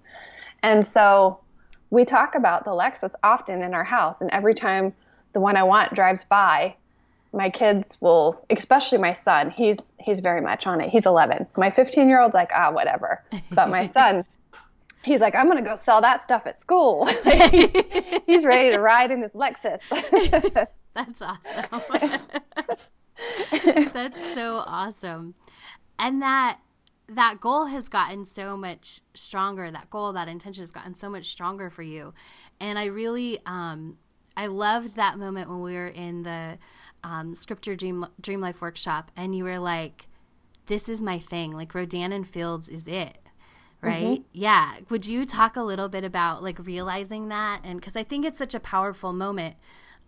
And 0.62 0.86
so 0.86 1.40
we 1.90 2.04
talk 2.04 2.36
about 2.36 2.64
the 2.64 2.70
Lexus 2.70 3.14
often 3.24 3.62
in 3.62 3.74
our 3.74 3.82
house. 3.82 4.20
And 4.20 4.30
every 4.30 4.54
time 4.54 4.94
the 5.32 5.40
one 5.40 5.56
I 5.56 5.64
want 5.64 5.92
drives 5.92 6.22
by, 6.22 6.76
my 7.32 7.50
kids 7.50 7.98
will 8.00 8.44
especially 8.50 8.98
my 8.98 9.14
son 9.14 9.50
he's 9.56 9.94
he's 9.98 10.20
very 10.20 10.42
much 10.42 10.66
on 10.66 10.82
it 10.82 10.90
he's 10.90 11.06
11 11.06 11.46
my 11.56 11.70
15 11.70 12.06
year 12.06 12.20
old's 12.20 12.34
like 12.34 12.50
ah 12.54 12.70
whatever 12.70 13.24
but 13.52 13.70
my 13.70 13.84
son 13.96 14.22
he's 15.02 15.20
like 15.20 15.34
i'm 15.34 15.48
gonna 15.48 15.62
go 15.62 15.74
sell 15.74 16.02
that 16.02 16.22
stuff 16.22 16.42
at 16.44 16.58
school 16.58 17.06
he's, 17.50 17.72
he's, 18.26 18.44
ready 18.44 18.70
to 18.70 18.78
ride 18.78 19.10
in 19.10 19.22
his 19.22 19.32
lexus 19.32 19.80
that's 20.94 21.22
awesome 21.22 21.80
that's 23.92 24.34
so 24.34 24.62
awesome 24.66 25.34
and 25.98 26.20
that 26.20 26.58
that 27.08 27.40
goal 27.40 27.66
has 27.66 27.88
gotten 27.88 28.24
so 28.24 28.56
much 28.56 29.00
stronger 29.14 29.70
that 29.70 29.90
goal 29.90 30.12
that 30.12 30.28
intention 30.28 30.62
has 30.62 30.70
gotten 30.70 30.94
so 30.94 31.08
much 31.08 31.28
stronger 31.28 31.70
for 31.70 31.82
you 31.82 32.12
and 32.60 32.78
i 32.78 32.84
really 32.84 33.38
um 33.46 33.96
i 34.36 34.46
loved 34.46 34.96
that 34.96 35.18
moment 35.18 35.48
when 35.48 35.60
we 35.60 35.74
were 35.74 35.88
in 35.88 36.22
the 36.22 36.58
um, 37.04 37.34
Script 37.34 37.66
Your 37.66 37.76
Dream 37.76 38.06
Dream 38.20 38.40
Life 38.40 38.60
workshop, 38.60 39.10
and 39.16 39.34
you 39.34 39.44
were 39.44 39.58
like, 39.58 40.06
"This 40.66 40.88
is 40.88 41.02
my 41.02 41.18
thing. 41.18 41.52
Like 41.52 41.74
Rodan 41.74 42.12
and 42.12 42.28
Fields 42.28 42.68
is 42.68 42.86
it." 42.86 43.18
right? 43.80 44.20
Mm-hmm. 44.20 44.22
Yeah. 44.32 44.76
Would 44.90 45.06
you 45.06 45.24
talk 45.24 45.56
a 45.56 45.62
little 45.62 45.88
bit 45.88 46.04
about 46.04 46.40
like 46.40 46.64
realizing 46.64 47.26
that? 47.30 47.62
And 47.64 47.80
because 47.80 47.96
I 47.96 48.04
think 48.04 48.24
it's 48.24 48.38
such 48.38 48.54
a 48.54 48.60
powerful 48.60 49.12
moment 49.12 49.56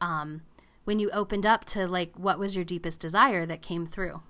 um, 0.01 0.43
when 0.85 0.99
you 0.99 1.11
opened 1.11 1.47
up 1.47 1.65
to 1.65 1.87
like 1.87 2.13
what 2.17 2.39
was 2.39 2.55
your 2.55 2.65
deepest 2.65 3.01
desire 3.01 3.47
that 3.47 3.63
came 3.63 3.87
through. 3.87 4.23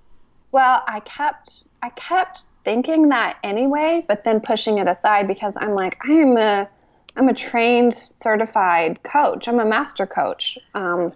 Well, 0.53 0.83
I 0.87 1.01
kept 1.01 1.65
I 1.83 1.91
kept 1.91 2.43
thinking 2.65 3.09
that 3.11 3.39
anyway, 3.43 4.03
but 4.09 4.25
then 4.25 4.41
pushing 4.41 4.79
it 4.79 4.89
aside 4.89 5.27
because 5.29 5.55
I'm 5.57 5.75
like 5.75 5.99
I 6.09 6.13
am 6.13 6.37
a 6.37 6.69
I'm 7.17 7.29
a 7.29 7.35
trained 7.35 7.95
certified 7.95 9.03
coach. 9.03 9.47
I'm 9.47 9.61
a 9.61 9.65
master 9.65 10.07
coach, 10.07 10.59
um, 10.75 11.13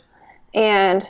and 0.54 1.04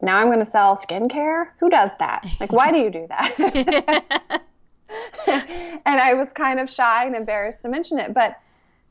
now 0.00 0.18
I'm 0.18 0.26
going 0.26 0.38
to 0.38 0.44
sell 0.44 0.76
skincare. 0.76 1.48
Who 1.58 1.68
does 1.68 1.90
that? 1.98 2.24
Like, 2.38 2.52
why 2.52 2.70
do 2.70 2.78
you 2.78 2.90
do 2.90 3.06
that? 3.08 3.34
and 5.26 6.00
I 6.00 6.14
was 6.14 6.32
kind 6.32 6.60
of 6.60 6.70
shy 6.70 7.06
and 7.06 7.16
embarrassed 7.16 7.62
to 7.62 7.68
mention 7.68 7.98
it, 7.98 8.14
but 8.14 8.38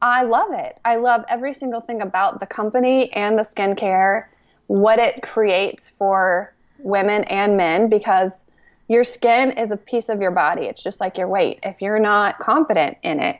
I 0.01 0.23
love 0.23 0.51
it. 0.51 0.79
I 0.83 0.97
love 0.97 1.23
every 1.29 1.53
single 1.53 1.79
thing 1.79 2.01
about 2.01 2.39
the 2.39 2.45
company 2.45 3.11
and 3.13 3.37
the 3.37 3.43
skincare, 3.43 4.25
what 4.67 4.99
it 4.99 5.21
creates 5.21 5.89
for 5.89 6.53
women 6.79 7.23
and 7.25 7.57
men, 7.57 7.89
because 7.89 8.45
your 8.87 9.03
skin 9.03 9.51
is 9.51 9.71
a 9.71 9.77
piece 9.77 10.09
of 10.09 10.21
your 10.21 10.31
body. 10.31 10.63
It's 10.63 10.83
just 10.83 10.99
like 10.99 11.17
your 11.17 11.27
weight. 11.27 11.59
If 11.63 11.81
you're 11.81 11.99
not 11.99 12.39
confident 12.39 12.97
in 13.03 13.19
it, 13.19 13.39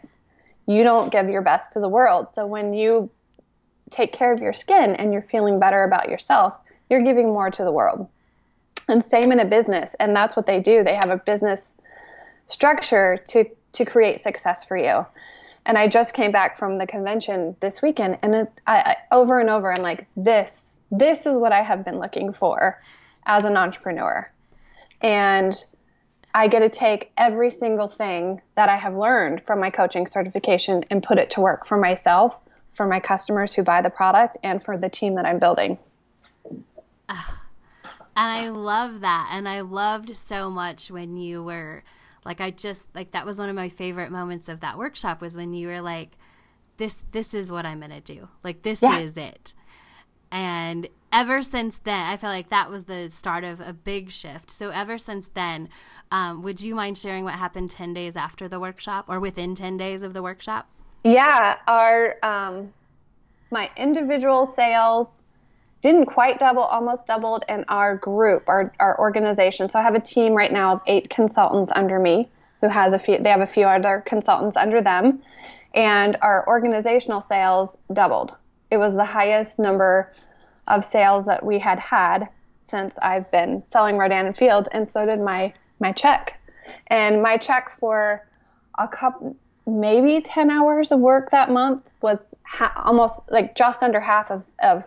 you 0.65 0.83
don't 0.83 1.11
give 1.11 1.27
your 1.29 1.41
best 1.41 1.73
to 1.73 1.79
the 1.79 1.89
world. 1.89 2.29
So 2.29 2.45
when 2.45 2.73
you 2.73 3.09
take 3.89 4.13
care 4.13 4.33
of 4.33 4.41
your 4.41 4.53
skin 4.53 4.95
and 4.95 5.11
you're 5.11 5.21
feeling 5.21 5.59
better 5.59 5.83
about 5.83 6.09
yourself, 6.09 6.55
you're 6.89 7.03
giving 7.03 7.27
more 7.27 7.51
to 7.51 7.63
the 7.63 7.71
world. 7.71 8.07
And 8.87 9.03
same 9.03 9.31
in 9.31 9.39
a 9.39 9.45
business. 9.45 9.95
And 9.99 10.15
that's 10.15 10.35
what 10.35 10.45
they 10.45 10.59
do. 10.59 10.83
They 10.83 10.95
have 10.95 11.09
a 11.09 11.17
business 11.17 11.75
structure 12.47 13.23
to 13.27 13.45
to 13.73 13.85
create 13.85 14.21
success 14.21 14.63
for 14.63 14.77
you. 14.77 15.05
And 15.65 15.77
I 15.77 15.87
just 15.87 16.13
came 16.13 16.31
back 16.31 16.57
from 16.57 16.77
the 16.77 16.85
convention 16.85 17.55
this 17.59 17.81
weekend, 17.81 18.19
and 18.21 18.35
it, 18.35 18.61
I, 18.67 18.77
I, 18.77 18.95
over 19.11 19.39
and 19.39 19.49
over, 19.49 19.73
I'm 19.73 19.81
like, 19.81 20.05
this, 20.15 20.72
this 20.93 21.25
is 21.25 21.37
what 21.37 21.51
I 21.51 21.63
have 21.63 21.83
been 21.83 21.99
looking 21.99 22.31
for 22.31 22.81
as 23.25 23.45
an 23.45 23.57
entrepreneur. 23.57 24.31
And 25.01 25.53
I 26.33 26.47
get 26.47 26.59
to 26.59 26.69
take 26.69 27.11
every 27.17 27.49
single 27.49 27.87
thing 27.87 28.41
that 28.55 28.69
I 28.69 28.77
have 28.77 28.95
learned 28.95 29.41
from 29.45 29.59
my 29.59 29.69
coaching 29.69 30.07
certification 30.07 30.83
and 30.89 31.03
put 31.03 31.17
it 31.17 31.29
to 31.31 31.41
work 31.41 31.65
for 31.67 31.77
myself, 31.77 32.39
for 32.71 32.87
my 32.87 32.99
customers 32.99 33.53
who 33.53 33.63
buy 33.63 33.81
the 33.81 33.89
product, 33.89 34.37
and 34.43 34.63
for 34.63 34.77
the 34.77 34.89
team 34.89 35.15
that 35.15 35.25
I'm 35.25 35.39
building. 35.39 35.77
Uh, 37.09 37.19
and 38.15 38.37
I 38.37 38.49
love 38.49 39.01
that. 39.01 39.29
And 39.31 39.49
I 39.49 39.61
loved 39.61 40.15
so 40.15 40.49
much 40.49 40.89
when 40.89 41.17
you 41.17 41.43
were 41.43 41.83
like 42.25 42.39
I 42.39 42.51
just 42.51 42.87
like 42.95 43.11
that 43.11 43.25
was 43.25 43.37
one 43.37 43.49
of 43.49 43.55
my 43.55 43.67
favorite 43.69 44.11
moments 44.11 44.47
of 44.47 44.61
that 44.61 44.77
workshop 44.77 45.19
was 45.19 45.35
when 45.35 45.53
you 45.53 45.67
were 45.67 45.81
like 45.81 46.11
this 46.77 46.95
this 47.11 47.33
is 47.33 47.51
what 47.51 47.65
I'm 47.65 47.79
going 47.79 47.91
to 47.91 47.99
do. 47.99 48.29
Like 48.43 48.63
this 48.63 48.81
yeah. 48.81 48.99
is 48.99 49.17
it. 49.17 49.53
And 50.33 50.87
ever 51.11 51.43
since 51.43 51.77
then, 51.77 52.07
I 52.07 52.17
feel 52.17 52.31
like 52.31 52.49
that 52.49 52.71
was 52.71 52.85
the 52.85 53.09
start 53.11 53.43
of 53.43 53.61
a 53.61 53.71
big 53.71 54.09
shift. 54.09 54.49
So 54.49 54.71
ever 54.71 54.97
since 54.97 55.27
then, 55.27 55.69
um, 56.11 56.41
would 56.41 56.59
you 56.59 56.73
mind 56.73 56.97
sharing 56.97 57.23
what 57.23 57.35
happened 57.35 57.69
10 57.69 57.93
days 57.93 58.15
after 58.15 58.47
the 58.47 58.59
workshop 58.59 59.05
or 59.07 59.19
within 59.19 59.53
10 59.53 59.77
days 59.77 60.01
of 60.01 60.13
the 60.13 60.23
workshop? 60.23 60.67
Yeah, 61.03 61.57
our 61.67 62.15
um, 62.23 62.73
my 63.51 63.69
individual 63.77 64.47
sales 64.47 65.37
didn't 65.83 66.07
quite 66.07 66.39
double, 66.39 66.63
almost 66.63 67.05
doubled, 67.05 67.45
and 67.47 67.63
our 67.67 67.97
group, 67.97 68.43
our, 68.47 68.73
our 68.79 68.97
organization. 68.97 69.69
So 69.69 69.77
I 69.77 69.83
have 69.83 69.95
a 69.95 69.99
team 69.99 70.33
right 70.33 70.51
now 70.51 70.73
of 70.73 70.81
eight 70.87 71.09
consultants 71.11 71.71
under 71.75 71.99
me 71.99 72.29
who 72.61 72.69
has 72.69 72.93
a 72.93 72.97
few, 72.97 73.19
they 73.19 73.29
have 73.29 73.41
a 73.41 73.45
few 73.45 73.65
other 73.65 74.01
consultants 74.07 74.57
under 74.57 74.81
them. 74.81 75.21
And 75.75 76.17
our 76.21 76.47
organizational 76.47 77.21
sales 77.21 77.77
doubled. 77.91 78.33
It 78.71 78.77
was 78.77 78.95
the 78.95 79.05
highest 79.05 79.59
number 79.59 80.11
of 80.67 80.83
sales 80.83 81.25
that 81.25 81.45
we 81.45 81.59
had 81.59 81.79
had 81.79 82.29
since 82.61 82.97
I've 83.01 83.29
been 83.31 83.63
selling 83.65 83.97
Rodan 83.97 84.25
and 84.25 84.37
Fields, 84.37 84.69
and 84.71 84.87
so 84.87 85.05
did 85.05 85.19
my 85.19 85.53
my 85.79 85.91
check. 85.91 86.39
And 86.87 87.21
my 87.21 87.37
check 87.37 87.71
for 87.71 88.25
a 88.79 88.87
couple, 88.87 89.35
maybe 89.67 90.21
10 90.21 90.49
hours 90.49 90.91
of 90.91 90.99
work 90.99 91.29
that 91.31 91.49
month 91.49 91.91
was 92.01 92.33
ha- 92.43 92.73
almost 92.83 93.29
like 93.29 93.55
just 93.55 93.83
under 93.83 93.99
half 93.99 94.31
of, 94.31 94.43
of 94.61 94.85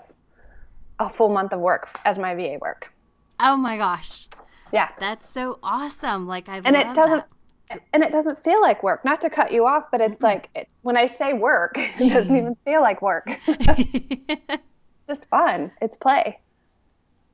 a 0.99 1.09
full 1.09 1.28
month 1.28 1.52
of 1.52 1.61
work 1.61 2.00
as 2.04 2.18
my 2.18 2.35
VA 2.35 2.59
work. 2.61 2.92
Oh 3.38 3.56
my 3.56 3.76
gosh. 3.76 4.28
Yeah. 4.73 4.88
That's 4.99 5.28
so 5.28 5.59
awesome. 5.62 6.26
Like 6.26 6.49
I 6.49 6.61
And 6.64 6.75
it 6.75 6.95
doesn't 6.95 7.25
that. 7.68 7.80
and 7.92 8.02
it 8.02 8.11
doesn't 8.11 8.38
feel 8.38 8.61
like 8.61 8.83
work. 8.83 9.04
Not 9.04 9.21
to 9.21 9.30
cut 9.30 9.52
you 9.52 9.66
off, 9.66 9.90
but 9.90 10.00
it's 10.00 10.16
mm-hmm. 10.16 10.25
like 10.25 10.49
it, 10.54 10.68
when 10.83 10.97
I 10.97 11.06
say 11.06 11.35
work, 11.35 11.73
it 11.76 12.11
doesn't 12.11 12.37
even 12.37 12.56
feel 12.64 12.80
like 12.80 13.02
work. 13.02 13.28
just 15.07 15.29
fun. 15.29 15.73
It's 15.81 15.97
play. 15.97 16.41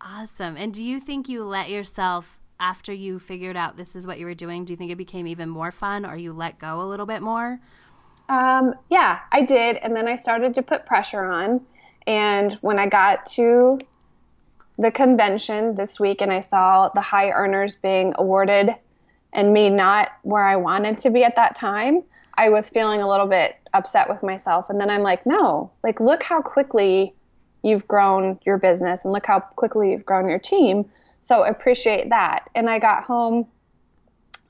Awesome. 0.01 0.57
And 0.57 0.75
do 0.75 0.83
you 0.83 0.99
think 0.99 1.29
you 1.29 1.45
let 1.45 1.71
yourself 1.71 2.41
after 2.63 2.93
you 2.93 3.19
figured 3.19 3.57
out 3.57 3.77
this 3.77 3.97
is 3.97 4.07
what 4.07 4.21
you 4.21 4.25
were 4.25 4.35
doing, 4.35 4.65
do 4.65 4.73
you 4.73 4.77
think 4.77 4.93
it 4.93 4.97
became 4.97 5.27
even 5.27 5.49
more 5.49 5.73
fun 5.73 6.07
or 6.07 6.17
you 6.17 6.33
let 6.33 6.61
go 6.61 6.81
a 6.81 6.87
little 6.87 7.07
bit 7.07 7.21
more? 7.21 7.59
Um, 8.29 8.75
yeah, 8.89 9.19
I 9.33 9.43
did. 9.43 9.77
And 9.79 9.97
then 9.97 10.07
I 10.07 10.15
started 10.15 10.55
to 10.55 10.63
put 10.63 10.87
pressure 10.87 11.25
on. 11.25 11.61
And 12.07 12.55
when 12.55 12.79
I 12.79 12.87
got 12.87 13.27
to 13.27 13.81
the 14.79 14.93
convention 14.93 15.75
this 15.75 15.99
week 15.99 16.21
and 16.23 16.33
I 16.33 16.39
saw 16.39 16.89
the 16.89 17.01
high 17.01 17.31
earners 17.31 17.75
being 17.75 18.15
awarded 18.17 18.71
and 19.33 19.53
me 19.53 19.69
not 19.69 20.11
where 20.23 20.45
I 20.45 20.55
wanted 20.55 20.99
to 20.99 21.11
be 21.11 21.25
at 21.25 21.35
that 21.35 21.57
time, 21.57 22.05
I 22.39 22.49
was 22.49 22.69
feeling 22.69 23.03
a 23.03 23.09
little 23.09 23.27
bit 23.27 23.57
upset 23.75 24.09
with 24.09 24.23
myself. 24.23 24.71
And 24.71 24.81
then 24.81 24.89
I'm 24.89 25.03
like, 25.03 25.27
no, 25.27 25.73
like, 25.83 25.99
look 25.99 26.23
how 26.23 26.41
quickly 26.41 27.13
you've 27.63 27.87
grown 27.89 28.39
your 28.45 28.59
business 28.59 29.05
and 29.05 29.13
look 29.13 29.27
how 29.27 29.41
quickly 29.41 29.93
you've 29.93 30.07
grown 30.07 30.29
your 30.29 30.39
team. 30.39 30.85
So 31.21 31.45
appreciate 31.45 32.09
that. 32.11 32.51
And 32.55 32.69
I 32.69 32.79
got 32.79 33.05
home 33.05 33.47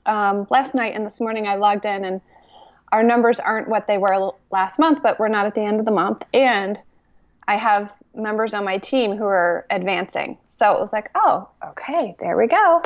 um, 0.05 0.47
last 0.49 0.73
night 0.73 0.95
and 0.95 1.05
this 1.05 1.19
morning 1.19 1.47
I 1.47 1.55
logged 1.55 1.85
in 1.85 2.05
and 2.05 2.21
our 2.91 3.03
numbers 3.03 3.39
aren't 3.39 3.67
what 3.67 3.87
they 3.87 3.97
were 3.97 4.31
last 4.51 4.77
month, 4.77 5.01
but 5.01 5.19
we're 5.19 5.27
not 5.27 5.45
at 5.45 5.55
the 5.55 5.61
end 5.61 5.79
of 5.79 5.85
the 5.85 5.91
month. 5.91 6.23
And 6.33 6.79
I 7.47 7.55
have 7.55 7.93
members 8.15 8.53
on 8.53 8.63
my 8.63 8.77
team 8.77 9.17
who 9.17 9.25
are 9.25 9.65
advancing. 9.69 10.37
So 10.47 10.71
it 10.73 10.79
was 10.79 10.93
like, 10.93 11.09
oh, 11.15 11.49
okay, 11.69 12.15
there 12.19 12.37
we 12.37 12.47
go. 12.47 12.83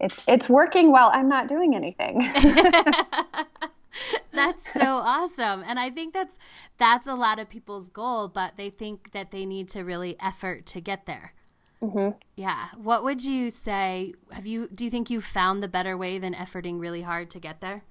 It's 0.00 0.20
it's 0.26 0.48
working 0.48 0.90
while 0.90 1.10
I'm 1.12 1.28
not 1.28 1.48
doing 1.48 1.74
anything. 1.74 2.22
that's 4.32 4.72
so 4.72 4.96
awesome. 4.96 5.64
And 5.66 5.78
I 5.78 5.90
think 5.90 6.14
that's 6.14 6.38
that's 6.78 7.06
a 7.06 7.14
lot 7.14 7.38
of 7.38 7.48
people's 7.48 7.88
goal, 7.88 8.28
but 8.28 8.56
they 8.56 8.70
think 8.70 9.12
that 9.12 9.30
they 9.30 9.46
need 9.46 9.68
to 9.70 9.82
really 9.82 10.16
effort 10.20 10.66
to 10.66 10.80
get 10.80 11.06
there. 11.06 11.32
Mm-hmm. 11.82 12.16
Yeah. 12.36 12.68
What 12.76 13.04
would 13.04 13.24
you 13.24 13.50
say? 13.50 14.14
Have 14.32 14.46
you 14.46 14.68
do 14.74 14.84
you 14.84 14.90
think 14.90 15.10
you 15.10 15.20
found 15.20 15.62
the 15.62 15.68
better 15.68 15.96
way 15.96 16.18
than 16.18 16.34
efforting 16.34 16.80
really 16.80 17.02
hard 17.02 17.30
to 17.30 17.38
get 17.38 17.60
there? 17.60 17.84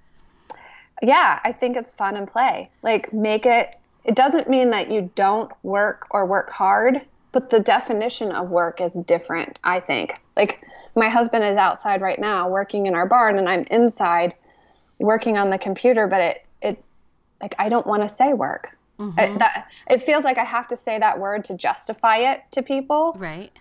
Yeah, 1.01 1.39
I 1.43 1.51
think 1.51 1.77
it's 1.77 1.93
fun 1.93 2.15
and 2.15 2.27
play. 2.27 2.69
Like 2.81 3.13
make 3.13 3.45
it 3.45 3.75
it 4.03 4.15
doesn't 4.15 4.50
mean 4.50 4.69
that 4.69 4.91
you 4.91 5.12
don't 5.15 5.51
work 5.63 6.07
or 6.12 6.25
work 6.25 6.51
hard, 6.51 7.01
but 7.31 7.50
the 7.50 7.59
definition 7.59 8.31
of 8.31 8.50
work 8.50 8.79
is 8.79 8.93
different, 8.93 9.59
I 9.63 9.79
think. 9.79 10.21
Like 10.38 10.62
my 10.95 11.09
husband 11.09 11.43
is 11.43 11.57
outside 11.57 12.01
right 12.01 12.19
now 12.19 12.47
working 12.47 12.85
in 12.85 12.95
our 12.95 13.05
barn 13.05 13.38
and 13.38 13.50
I'm 13.50 13.65
inside 13.71 14.35
working 14.99 15.37
on 15.37 15.49
the 15.49 15.57
computer, 15.57 16.07
but 16.07 16.21
it 16.21 16.45
it 16.61 16.83
like 17.41 17.55
I 17.59 17.69
don't 17.69 17.87
want 17.87 18.01
to 18.01 18.07
say 18.07 18.33
work. 18.33 18.77
Mm-hmm. 18.99 19.19
It, 19.19 19.39
that 19.39 19.67
it 19.89 20.01
feels 20.01 20.23
like 20.23 20.37
I 20.37 20.43
have 20.43 20.67
to 20.69 20.75
say 20.75 20.97
that 20.99 21.19
word 21.19 21.43
to 21.45 21.53
justify 21.53 22.17
it 22.17 22.43
to 22.51 22.61
people. 22.61 23.15
Right. 23.17 23.51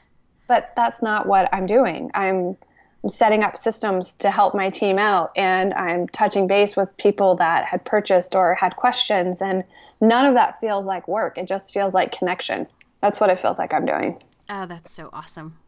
But 0.47 0.73
that's 0.77 1.03
not 1.03 1.27
what 1.27 1.49
I'm 1.53 1.67
doing. 1.67 2.11
I'm 2.15 2.57
I'm 3.03 3.11
setting 3.11 3.43
up 3.43 3.59
systems 3.59 4.15
to 4.15 4.31
help 4.31 4.55
my 4.55 4.71
team 4.71 4.99
out 4.99 5.31
and 5.37 5.75
I'm 5.75 6.09
touching 6.09 6.47
base 6.47 6.75
with 6.75 6.97
people 6.97 7.35
that 7.37 7.67
had 7.67 7.85
purchased 7.85 8.35
or 8.35 8.55
had 8.55 8.77
questions 8.77 9.43
and 9.43 9.63
none 10.01 10.25
of 10.25 10.35
that 10.35 10.59
feels 10.59 10.87
like 10.87 11.07
work. 11.07 11.37
It 11.37 11.47
just 11.47 11.75
feels 11.75 11.93
like 11.93 12.17
connection. 12.17 12.67
That's 13.01 13.21
what 13.21 13.29
it 13.29 13.39
feels 13.39 13.59
like 13.59 13.75
I'm 13.75 13.85
doing. 13.85 14.19
Oh, 14.49 14.65
that's 14.65 14.91
so 14.91 15.11
awesome. 15.13 15.59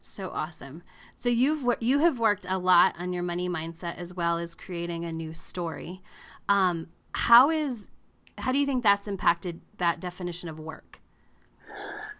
So 0.00 0.28
awesome. 0.28 0.82
So 1.18 1.28
you've 1.28 1.66
you 1.80 1.98
have 1.98 2.20
worked 2.20 2.46
a 2.48 2.58
lot 2.58 2.94
on 2.96 3.12
your 3.12 3.24
money 3.24 3.48
mindset 3.48 3.96
as 3.96 4.14
well 4.14 4.38
as 4.38 4.54
creating 4.54 5.04
a 5.04 5.12
new 5.12 5.34
story. 5.34 6.00
Um, 6.48 6.86
how 7.12 7.50
is 7.50 7.90
how 8.38 8.52
do 8.52 8.58
you 8.58 8.66
think 8.66 8.84
that's 8.84 9.08
impacted 9.08 9.60
that 9.78 9.98
definition 9.98 10.48
of 10.48 10.60
work? 10.60 11.00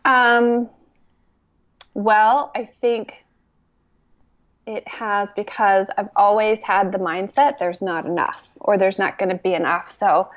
Um, 0.05 0.69
well, 1.95 2.51
I 2.57 2.65
think 2.65 3.25
it 4.67 4.87
has 4.89 5.33
because 5.33 5.91
I've 5.97 6.11
always 6.17 6.63
had 6.65 6.91
the 6.91 6.99
mindset 6.99 7.59
there's 7.59 7.81
not 7.81 8.05
enough 8.05 8.51
or 8.61 8.77
there's 8.77 8.99
not 8.99 9.17
going 9.17 9.31
to 9.31 9.37
be 9.37 9.55
enough. 9.55 9.89
So 9.91 10.29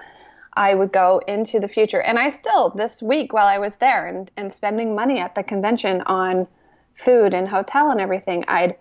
I 0.53 0.75
would 0.75 0.91
go 0.91 1.19
into 1.27 1.59
the 1.59 1.67
future. 1.67 2.01
And 2.01 2.19
I 2.19 2.29
still, 2.29 2.69
this 2.69 3.01
week 3.01 3.33
while 3.33 3.47
I 3.47 3.57
was 3.57 3.77
there 3.77 4.07
and, 4.07 4.29
and 4.37 4.53
spending 4.53 4.93
money 4.93 5.19
at 5.19 5.33
the 5.33 5.43
convention 5.43 6.01
on 6.01 6.47
food 6.95 7.33
and 7.33 7.47
hotel 7.47 7.91
and 7.91 7.99
everything, 7.99 8.43
I'd 8.47 8.75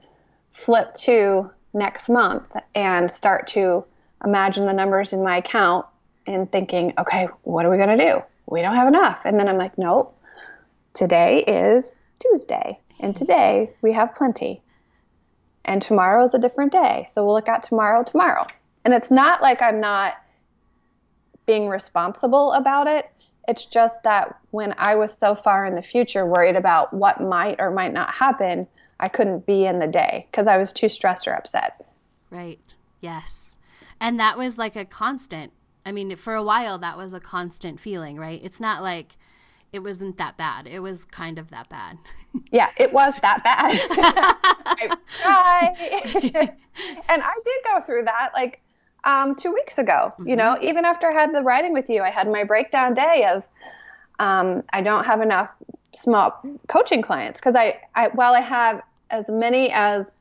flip 0.53 0.95
to 0.95 1.51
next 1.73 2.09
month 2.09 2.57
and 2.75 3.11
start 3.11 3.47
to 3.49 3.85
imagine 4.25 4.67
the 4.67 4.73
numbers 4.73 5.13
in 5.13 5.23
my 5.23 5.39
account 5.39 5.87
and 6.27 6.51
thinking, 6.51 6.93
okay, 6.99 7.29
what 7.43 7.65
are 7.65 7.71
we 7.71 7.77
going 7.77 7.97
to 7.97 8.05
do? 8.05 8.23
We 8.47 8.63
don't 8.63 8.75
have 8.75 8.89
enough. 8.89 9.23
And 9.25 9.39
then 9.39 9.49
I'm 9.49 9.57
like, 9.57 9.79
nope, 9.79 10.15
today 10.93 11.45
is 11.45 11.97
Tuesday. 12.19 12.81
And 12.99 13.17
today 13.17 13.71
we 13.83 13.93
have 13.93 14.15
plenty. 14.15 14.63
And 15.65 15.81
tomorrow 15.81 16.25
is 16.25 16.35
a 16.35 16.39
different 16.39 16.73
day. 16.73 17.07
So 17.09 17.25
we'll 17.25 17.35
look 17.35 17.49
at 17.49 17.63
tomorrow 17.63 18.03
tomorrow. 18.03 18.47
And 18.85 18.93
it's 18.95 19.11
not 19.11 19.43
like 19.43 19.63
I'm 19.63 19.81
not 19.81 20.15
being 21.47 21.69
responsible 21.69 22.53
about 22.53 22.87
it. 22.87 23.11
It's 23.49 23.67
just 23.67 24.03
that 24.05 24.39
when 24.51 24.75
I 24.79 24.95
was 24.95 25.17
so 25.17 25.35
far 25.35 25.67
in 25.67 25.75
the 25.75 25.83
future 25.83 26.27
worried 26.27 26.57
about 26.57 26.93
what 26.93 27.21
might 27.21 27.57
or 27.59 27.71
might 27.71 27.93
not 27.93 28.15
happen, 28.15 28.67
I 29.01 29.09
couldn't 29.09 29.47
be 29.47 29.65
in 29.65 29.79
the 29.79 29.87
day 29.87 30.27
because 30.31 30.47
I 30.47 30.59
was 30.59 30.73
too 30.73 30.89
stressed 30.89 31.27
or 31.27 31.33
upset. 31.33 31.85
Right. 32.31 32.77
Yes. 33.01 33.57
And 34.01 34.21
that 34.21 34.39
was 34.39 34.59
like 34.59 34.77
a 34.77 34.85
constant. 34.85 35.53
I 35.85 35.93
mean, 35.93 36.15
for 36.17 36.35
a 36.35 36.43
while, 36.43 36.79
that 36.79 36.97
was 36.97 37.15
a 37.15 37.21
constant 37.21 37.81
feeling, 37.81 38.17
right? 38.19 38.41
It's 38.43 38.61
not 38.61 38.83
like 38.83 39.17
it 39.73 39.81
wasn't 39.81 40.19
that 40.19 40.37
bad. 40.37 40.67
It 40.67 40.81
was 40.81 41.05
kind 41.05 41.39
of 41.39 41.51
that 41.51 41.69
bad. 41.69 41.99
yeah, 42.53 42.71
it 42.77 42.93
was 42.93 43.15
that 43.23 43.43
bad. 43.43 43.79
I, 45.25 46.53
and 47.09 47.23
I 47.23 47.35
did 47.45 47.65
go 47.65 47.81
through 47.81 48.05
that 48.05 48.31
like 48.35 48.61
um, 49.05 49.35
two 49.35 49.53
weeks 49.53 49.79
ago. 49.79 50.13
Mm-hmm. 50.13 50.29
You 50.29 50.37
know, 50.37 50.55
mm-hmm. 50.55 50.65
even 50.65 50.85
after 50.85 51.11
I 51.11 51.13
had 51.13 51.35
the 51.35 51.43
writing 51.43 51.73
with 51.73 51.89
you, 51.89 52.03
I 52.03 52.11
had 52.11 52.29
my 52.31 52.45
breakdown 52.45 52.95
day 52.95 53.27
of 53.29 53.49
um, 54.19 54.63
I 54.73 54.81
don't 54.83 55.05
have 55.05 55.21
enough 55.21 55.51
small 55.95 56.41
coaching 56.69 57.03
clients 57.03 57.41
because 57.41 57.57
I, 57.57 57.81
I 57.95 58.09
while 58.09 58.35
I 58.35 58.41
have 58.41 58.83
as 59.11 59.29
many 59.29 59.71
as 59.73 60.17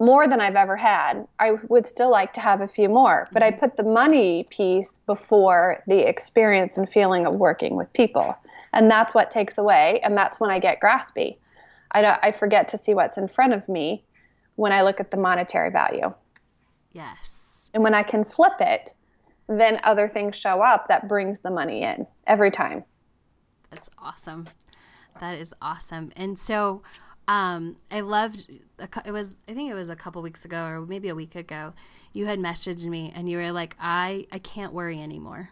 more 0.00 0.26
than 0.26 0.40
I've 0.40 0.56
ever 0.56 0.76
had. 0.76 1.28
I 1.38 1.52
would 1.68 1.86
still 1.86 2.10
like 2.10 2.32
to 2.32 2.40
have 2.40 2.62
a 2.62 2.66
few 2.66 2.88
more, 2.88 3.28
but 3.32 3.42
I 3.42 3.50
mm-hmm. 3.50 3.60
put 3.60 3.76
the 3.76 3.84
money 3.84 4.46
piece 4.50 4.98
before 5.06 5.82
the 5.86 6.08
experience 6.08 6.78
and 6.78 6.88
feeling 6.88 7.26
of 7.26 7.34
working 7.34 7.76
with 7.76 7.92
people. 7.92 8.34
And 8.72 8.90
that's 8.90 9.14
what 9.14 9.30
takes 9.30 9.58
away, 9.58 10.00
and 10.02 10.16
that's 10.16 10.40
when 10.40 10.50
I 10.50 10.58
get 10.58 10.80
graspy. 10.80 11.36
I, 11.92 12.18
I 12.22 12.32
forget 12.32 12.66
to 12.68 12.78
see 12.78 12.94
what's 12.94 13.18
in 13.18 13.28
front 13.28 13.52
of 13.52 13.68
me 13.68 14.04
when 14.56 14.72
I 14.72 14.82
look 14.82 15.00
at 15.00 15.10
the 15.10 15.16
monetary 15.16 15.70
value. 15.70 16.14
Yes. 16.92 17.39
And 17.74 17.82
when 17.82 17.94
I 17.94 18.02
can 18.02 18.24
flip 18.24 18.60
it, 18.60 18.94
then 19.48 19.80
other 19.84 20.08
things 20.08 20.36
show 20.36 20.60
up 20.60 20.88
that 20.88 21.08
brings 21.08 21.40
the 21.40 21.50
money 21.50 21.82
in 21.82 22.06
every 22.26 22.50
time. 22.50 22.84
That's 23.70 23.90
awesome. 23.98 24.48
That 25.20 25.38
is 25.38 25.54
awesome. 25.60 26.12
And 26.16 26.38
so, 26.38 26.82
um, 27.28 27.76
I 27.90 28.00
loved 28.00 28.46
it 29.04 29.12
was 29.12 29.36
I 29.48 29.54
think 29.54 29.70
it 29.70 29.74
was 29.74 29.90
a 29.90 29.96
couple 29.96 30.22
weeks 30.22 30.44
ago 30.44 30.64
or 30.66 30.80
maybe 30.86 31.08
a 31.08 31.14
week 31.14 31.34
ago. 31.34 31.74
You 32.12 32.26
had 32.26 32.38
messaged 32.38 32.86
me 32.86 33.12
and 33.14 33.28
you 33.28 33.36
were 33.36 33.52
like, 33.52 33.76
I 33.80 34.26
I 34.32 34.38
can't 34.38 34.72
worry 34.72 35.00
anymore. 35.00 35.50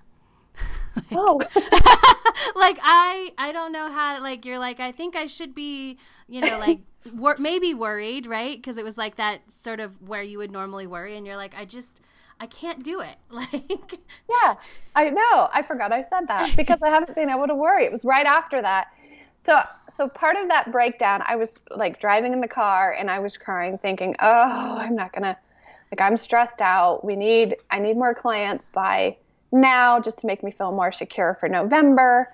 like, 0.96 1.04
oh. 1.12 1.38
like 2.56 2.78
I 2.82 3.32
I 3.38 3.52
don't 3.52 3.72
know 3.72 3.90
how 3.90 4.16
to 4.16 4.22
like 4.22 4.44
you're 4.44 4.58
like 4.58 4.80
I 4.80 4.92
think 4.92 5.14
I 5.14 5.26
should 5.26 5.54
be 5.54 5.98
you 6.28 6.40
know 6.40 6.58
like 6.58 6.80
wor- 7.14 7.36
maybe 7.38 7.74
worried 7.74 8.26
right 8.26 8.56
because 8.56 8.78
it 8.78 8.84
was 8.84 8.98
like 8.98 9.16
that 9.16 9.40
sort 9.52 9.80
of 9.80 10.00
where 10.02 10.22
you 10.22 10.38
would 10.38 10.50
normally 10.50 10.86
worry 10.86 11.16
and 11.16 11.26
you're 11.26 11.36
like 11.36 11.54
I 11.56 11.64
just 11.64 12.00
I 12.40 12.46
can't 12.46 12.82
do 12.82 13.00
it. 13.00 13.16
Like 13.30 13.98
Yeah, 14.28 14.54
I 14.94 15.10
know. 15.10 15.48
I 15.52 15.62
forgot 15.66 15.92
I 15.92 16.02
said 16.02 16.26
that 16.28 16.56
because 16.56 16.78
I 16.82 16.88
haven't 16.90 17.14
been 17.14 17.30
able 17.30 17.46
to 17.46 17.54
worry. 17.54 17.84
It 17.84 17.92
was 17.92 18.04
right 18.04 18.26
after 18.26 18.60
that 18.62 18.88
so, 19.42 19.60
so 19.88 20.08
part 20.08 20.36
of 20.36 20.48
that 20.48 20.72
breakdown, 20.72 21.22
I 21.26 21.36
was 21.36 21.60
like 21.70 22.00
driving 22.00 22.32
in 22.32 22.40
the 22.40 22.48
car 22.48 22.92
and 22.92 23.10
I 23.10 23.18
was 23.18 23.36
crying, 23.36 23.78
thinking, 23.78 24.14
"Oh, 24.20 24.76
I'm 24.78 24.94
not 24.94 25.12
gonna, 25.12 25.38
like, 25.90 26.00
I'm 26.00 26.16
stressed 26.16 26.60
out. 26.60 27.04
We 27.04 27.14
need, 27.14 27.56
I 27.70 27.78
need 27.78 27.96
more 27.96 28.14
clients 28.14 28.68
by 28.68 29.16
now, 29.52 30.00
just 30.00 30.18
to 30.18 30.26
make 30.26 30.42
me 30.42 30.50
feel 30.50 30.72
more 30.72 30.92
secure 30.92 31.34
for 31.40 31.48
November." 31.48 32.32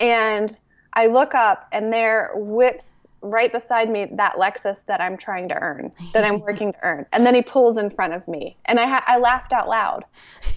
And 0.00 0.58
I 0.92 1.06
look 1.06 1.34
up, 1.34 1.68
and 1.72 1.92
there 1.92 2.32
whips 2.34 3.06
right 3.22 3.52
beside 3.52 3.90
me 3.90 4.06
that 4.12 4.36
Lexus 4.36 4.84
that 4.86 5.00
I'm 5.00 5.16
trying 5.16 5.48
to 5.48 5.54
earn, 5.54 5.92
that 6.12 6.24
I'm 6.24 6.40
working 6.46 6.72
to 6.72 6.78
earn, 6.82 7.06
and 7.12 7.24
then 7.26 7.34
he 7.34 7.42
pulls 7.42 7.76
in 7.76 7.90
front 7.90 8.12
of 8.12 8.26
me, 8.28 8.56
and 8.66 8.78
I, 8.78 8.86
ha- 8.86 9.04
I 9.06 9.18
laughed 9.18 9.52
out 9.52 9.68
loud, 9.68 10.04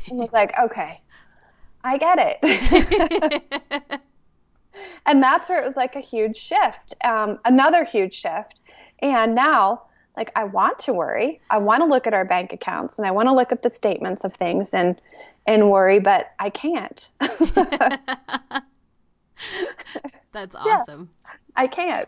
and 0.10 0.20
was 0.20 0.32
like, 0.32 0.58
"Okay, 0.60 1.00
I 1.84 1.98
get 1.98 2.40
it." 2.42 4.02
and 5.06 5.22
that's 5.22 5.50
where 5.50 5.62
it 5.62 5.66
was 5.66 5.78
like 5.78 5.96
a 5.96 6.00
huge 6.00 6.36
shift, 6.38 6.96
um, 7.04 7.40
another 7.46 7.84
huge 7.84 8.14
shift. 8.14 8.62
And 9.00 9.36
now, 9.36 9.84
like, 10.16 10.32
I 10.36 10.46
want 10.46 10.80
to 10.80 10.94
worry. 10.94 11.42
I 11.50 11.58
want 11.58 11.82
to 11.82 11.86
look 11.86 12.08
at 12.08 12.14
our 12.14 12.26
bank 12.26 12.54
accounts 12.54 12.98
and 12.98 13.08
I 13.08 13.12
want 13.12 13.28
to 13.28 13.34
look 13.34 13.52
at 13.52 13.64
the 13.64 13.70
statements 13.70 14.24
of 14.24 14.34
things 14.34 14.74
and 14.74 15.00
and 15.46 15.70
worry, 15.70 16.00
but 16.00 16.34
I 16.40 16.50
can't. 16.50 17.10
that's 20.32 20.56
awesome. 20.56 21.10
Yeah, 21.26 21.32
I 21.56 21.68
can't. 21.68 22.08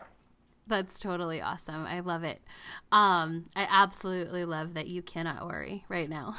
That's 0.66 0.98
totally 0.98 1.40
awesome. 1.40 1.86
I 1.86 2.00
love 2.00 2.24
it. 2.24 2.42
Um, 2.90 3.44
I 3.54 3.66
absolutely 3.70 4.44
love 4.44 4.74
that 4.74 4.88
you 4.88 5.00
cannot 5.00 5.46
worry 5.46 5.84
right 5.88 6.08
now. 6.08 6.34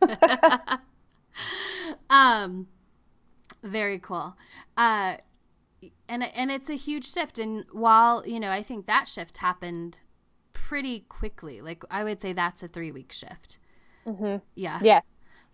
um, 2.10 2.66
very 3.62 3.98
cool. 3.98 4.36
Uh, 4.76 5.16
and 6.08 6.22
and 6.22 6.50
it's 6.50 6.68
a 6.68 6.74
huge 6.74 7.10
shift. 7.10 7.38
And 7.38 7.64
while 7.72 8.26
you 8.26 8.38
know, 8.38 8.50
I 8.50 8.62
think 8.62 8.86
that 8.86 9.08
shift 9.08 9.38
happened 9.38 9.98
pretty 10.52 11.00
quickly. 11.08 11.60
Like 11.62 11.82
I 11.90 12.04
would 12.04 12.20
say 12.20 12.32
that's 12.32 12.62
a 12.62 12.68
three 12.68 12.92
week 12.92 13.12
shift. 13.12 13.58
Mm-hmm. 14.06 14.36
Yeah. 14.54 14.80
Yeah. 14.82 15.00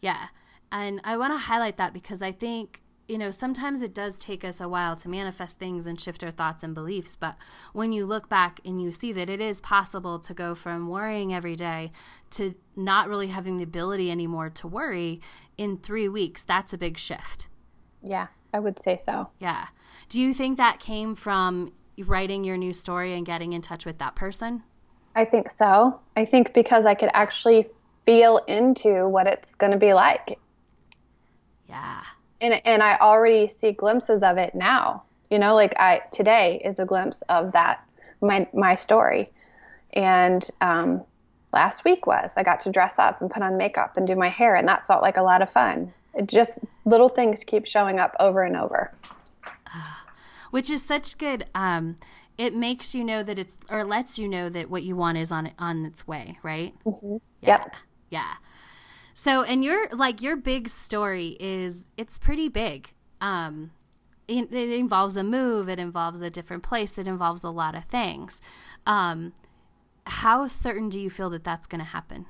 Yeah. 0.00 0.26
And 0.72 1.00
I 1.04 1.16
want 1.16 1.32
to 1.34 1.38
highlight 1.38 1.76
that 1.76 1.92
because 1.92 2.20
I 2.20 2.32
think 2.32 2.82
you 3.08 3.18
know, 3.18 3.30
sometimes 3.30 3.82
it 3.82 3.94
does 3.94 4.16
take 4.16 4.44
us 4.44 4.60
a 4.60 4.68
while 4.68 4.96
to 4.96 5.08
manifest 5.08 5.58
things 5.58 5.86
and 5.86 6.00
shift 6.00 6.24
our 6.24 6.30
thoughts 6.30 6.62
and 6.62 6.74
beliefs. 6.74 7.16
But 7.16 7.36
when 7.72 7.92
you 7.92 8.06
look 8.06 8.28
back 8.28 8.60
and 8.64 8.80
you 8.80 8.92
see 8.92 9.12
that 9.12 9.28
it 9.28 9.40
is 9.40 9.60
possible 9.60 10.18
to 10.20 10.32
go 10.32 10.54
from 10.54 10.88
worrying 10.88 11.34
every 11.34 11.54
day 11.54 11.92
to 12.30 12.54
not 12.76 13.08
really 13.08 13.28
having 13.28 13.58
the 13.58 13.64
ability 13.64 14.10
anymore 14.10 14.48
to 14.50 14.66
worry 14.66 15.20
in 15.58 15.76
three 15.76 16.08
weeks, 16.08 16.42
that's 16.42 16.72
a 16.72 16.78
big 16.78 16.96
shift. 16.96 17.48
Yeah, 18.02 18.28
I 18.52 18.58
would 18.58 18.78
say 18.78 18.96
so. 18.96 19.30
Yeah. 19.38 19.66
Do 20.08 20.18
you 20.20 20.32
think 20.32 20.56
that 20.56 20.80
came 20.80 21.14
from 21.14 21.72
writing 21.98 22.42
your 22.42 22.56
new 22.56 22.72
story 22.72 23.14
and 23.14 23.26
getting 23.26 23.52
in 23.52 23.62
touch 23.62 23.84
with 23.84 23.98
that 23.98 24.16
person? 24.16 24.62
I 25.14 25.24
think 25.24 25.50
so. 25.50 26.00
I 26.16 26.24
think 26.24 26.54
because 26.54 26.86
I 26.86 26.94
could 26.94 27.10
actually 27.12 27.66
feel 28.04 28.38
into 28.48 29.06
what 29.08 29.26
it's 29.26 29.54
going 29.54 29.72
to 29.72 29.78
be 29.78 29.94
like. 29.94 30.38
Yeah. 31.68 32.02
And 32.44 32.60
and 32.66 32.82
I 32.82 32.98
already 32.98 33.48
see 33.48 33.72
glimpses 33.72 34.22
of 34.22 34.36
it 34.36 34.54
now. 34.54 35.02
You 35.30 35.38
know, 35.38 35.54
like 35.54 35.74
I 35.80 36.02
today 36.12 36.60
is 36.62 36.78
a 36.78 36.84
glimpse 36.84 37.22
of 37.22 37.52
that 37.52 37.88
my 38.20 38.46
my 38.52 38.74
story. 38.74 39.30
And 39.94 40.46
um, 40.60 41.02
last 41.54 41.84
week 41.84 42.06
was 42.06 42.34
I 42.36 42.42
got 42.42 42.60
to 42.62 42.70
dress 42.70 42.98
up 42.98 43.22
and 43.22 43.30
put 43.30 43.42
on 43.42 43.56
makeup 43.56 43.96
and 43.96 44.06
do 44.06 44.14
my 44.14 44.28
hair 44.28 44.56
and 44.56 44.68
that 44.68 44.86
felt 44.86 45.00
like 45.00 45.16
a 45.16 45.22
lot 45.22 45.40
of 45.40 45.50
fun. 45.50 45.94
It 46.12 46.26
just 46.26 46.58
little 46.84 47.08
things 47.08 47.44
keep 47.44 47.66
showing 47.66 47.98
up 47.98 48.14
over 48.20 48.42
and 48.42 48.56
over. 48.56 48.92
Which 50.50 50.68
is 50.68 50.84
such 50.84 51.16
good. 51.16 51.46
Um, 51.54 51.96
it 52.36 52.54
makes 52.54 52.94
you 52.94 53.04
know 53.04 53.22
that 53.22 53.38
it's 53.38 53.56
or 53.70 53.84
lets 53.84 54.18
you 54.18 54.28
know 54.28 54.50
that 54.50 54.68
what 54.68 54.82
you 54.82 54.96
want 54.96 55.16
is 55.16 55.32
on 55.32 55.50
on 55.58 55.86
its 55.86 56.06
way, 56.06 56.38
right? 56.42 56.74
Mm-hmm. 56.84 57.16
Yeah. 57.40 57.48
Yep. 57.48 57.76
Yeah. 58.10 58.34
So, 59.14 59.44
and 59.44 59.64
your 59.64 59.88
like 59.92 60.20
your 60.20 60.36
big 60.36 60.68
story 60.68 61.36
is 61.38 61.86
it's 61.96 62.18
pretty 62.18 62.48
big. 62.48 62.92
Um, 63.20 63.70
it, 64.26 64.52
it, 64.52 64.70
involves 64.70 65.16
a 65.16 65.22
move. 65.24 65.68
It 65.68 65.78
involves 65.78 66.20
a 66.20 66.30
different 66.30 66.62
place. 66.62 66.98
It 66.98 67.06
involves 67.06 67.44
a 67.44 67.50
lot 67.50 67.74
of 67.74 67.84
things. 67.84 68.42
Um, 68.86 69.32
how 70.06 70.46
certain 70.48 70.88
do 70.88 70.98
you 70.98 71.10
feel 71.10 71.30
that 71.30 71.44
that's 71.44 71.66
going 71.66 71.78
to 71.78 71.86
happen? 71.86 72.26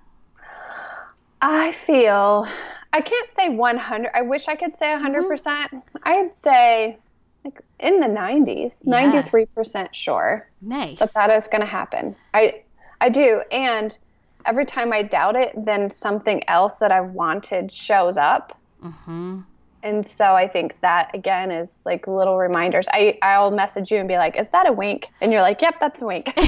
I 1.40 1.72
feel 1.72 2.46
I 2.92 3.00
can't 3.00 3.30
say 3.30 3.48
100. 3.48 4.10
I 4.14 4.22
wish 4.22 4.48
I 4.48 4.54
could 4.54 4.74
say 4.74 4.86
100%. 4.86 5.26
Mm-hmm. 5.26 5.96
I'd 6.04 6.34
say 6.34 6.98
like 7.44 7.60
in 7.78 8.00
the 8.00 8.06
90s, 8.06 8.82
yeah. 8.84 9.22
93% 9.22 9.88
sure. 9.92 10.48
Nice. 10.60 10.98
That 10.98 11.14
that 11.14 11.30
is 11.30 11.48
going 11.48 11.60
to 11.60 11.66
happen. 11.66 12.16
I 12.32 12.62
I 13.00 13.08
do 13.08 13.42
and 13.50 13.96
every 14.46 14.64
time 14.64 14.92
I 14.92 15.02
doubt 15.02 15.36
it, 15.36 15.52
then 15.56 15.90
something 15.90 16.48
else 16.48 16.76
that 16.76 16.92
I 16.92 17.00
wanted 17.00 17.72
shows 17.72 18.16
up. 18.16 18.58
hmm 18.80 19.40
And 19.82 20.06
so 20.06 20.34
I 20.34 20.48
think 20.48 20.80
that 20.80 21.10
again 21.14 21.50
is 21.50 21.82
like 21.84 22.06
little 22.06 22.38
reminders. 22.38 22.86
I 22.90 23.18
I'll 23.22 23.50
message 23.50 23.90
you 23.90 23.98
and 23.98 24.08
be 24.08 24.16
like, 24.16 24.38
"Is 24.38 24.48
that 24.50 24.68
a 24.68 24.72
wink?" 24.72 25.08
And 25.20 25.32
you're 25.32 25.42
like, 25.42 25.60
"Yep, 25.60 25.80
that's 25.80 26.02
a 26.02 26.06
wink." 26.06 26.32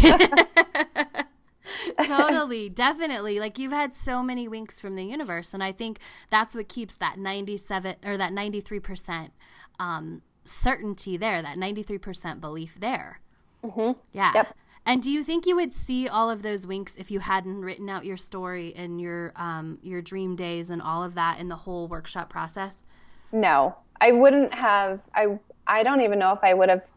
totally, 2.06 2.68
definitely. 2.86 3.40
Like 3.40 3.58
you've 3.58 3.72
had 3.72 3.94
so 3.94 4.22
many 4.22 4.48
winks 4.48 4.80
from 4.80 4.96
the 4.96 5.04
universe, 5.04 5.54
and 5.54 5.62
I 5.62 5.72
think 5.72 5.98
that's 6.30 6.54
what 6.54 6.68
keeps 6.68 6.94
that 6.96 7.18
ninety-seven 7.18 7.96
or 8.04 8.16
that 8.16 8.32
ninety-three 8.32 8.80
percent 8.80 9.32
um, 9.78 10.22
certainty 10.44 11.16
there, 11.16 11.42
that 11.42 11.58
ninety-three 11.58 11.98
percent 11.98 12.40
belief 12.40 12.76
there. 12.80 13.20
Mm-hmm. 13.64 13.98
Yeah. 14.12 14.32
Yep. 14.34 14.56
And 14.86 15.02
do 15.02 15.10
you 15.10 15.24
think 15.24 15.46
you 15.46 15.56
would 15.56 15.72
see 15.72 16.06
all 16.06 16.30
of 16.30 16.42
those 16.42 16.64
winks 16.64 16.94
if 16.96 17.10
you 17.10 17.18
hadn't 17.18 17.60
written 17.60 17.90
out 17.90 18.04
your 18.04 18.16
story 18.16 18.72
and 18.76 19.00
your 19.00 19.32
um, 19.34 19.78
your 19.82 20.00
dream 20.00 20.36
days 20.36 20.70
and 20.70 20.80
all 20.80 21.02
of 21.02 21.14
that 21.14 21.40
in 21.40 21.48
the 21.48 21.56
whole 21.56 21.88
workshop 21.88 22.30
process? 22.30 22.84
No, 23.32 23.76
I 24.00 24.12
wouldn't 24.12 24.54
have. 24.54 25.08
I 25.12 25.40
I 25.66 25.82
don't 25.82 26.02
even 26.02 26.20
know 26.20 26.32
if 26.32 26.38
I 26.44 26.54
would 26.54 26.68
have 26.68 26.88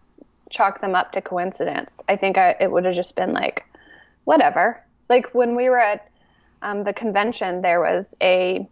chalked 0.52 0.82
them 0.82 0.94
up 0.94 1.12
to 1.14 1.22
coincidence. 1.22 2.02
I 2.08 2.16
think 2.16 2.38
I, 2.38 2.56
it 2.60 2.72
would 2.72 2.86
have 2.86 2.96
just 2.96 3.16
been 3.16 3.34
like, 3.34 3.66
whatever. 4.26 4.84
Like 5.10 5.34
when 5.34 5.56
we 5.56 5.70
were 5.70 5.80
at 5.80 6.10
um, 6.62 6.84
the 6.84 6.94
convention, 6.94 7.62
there 7.62 7.82
was 7.82 8.16
a 8.22 8.68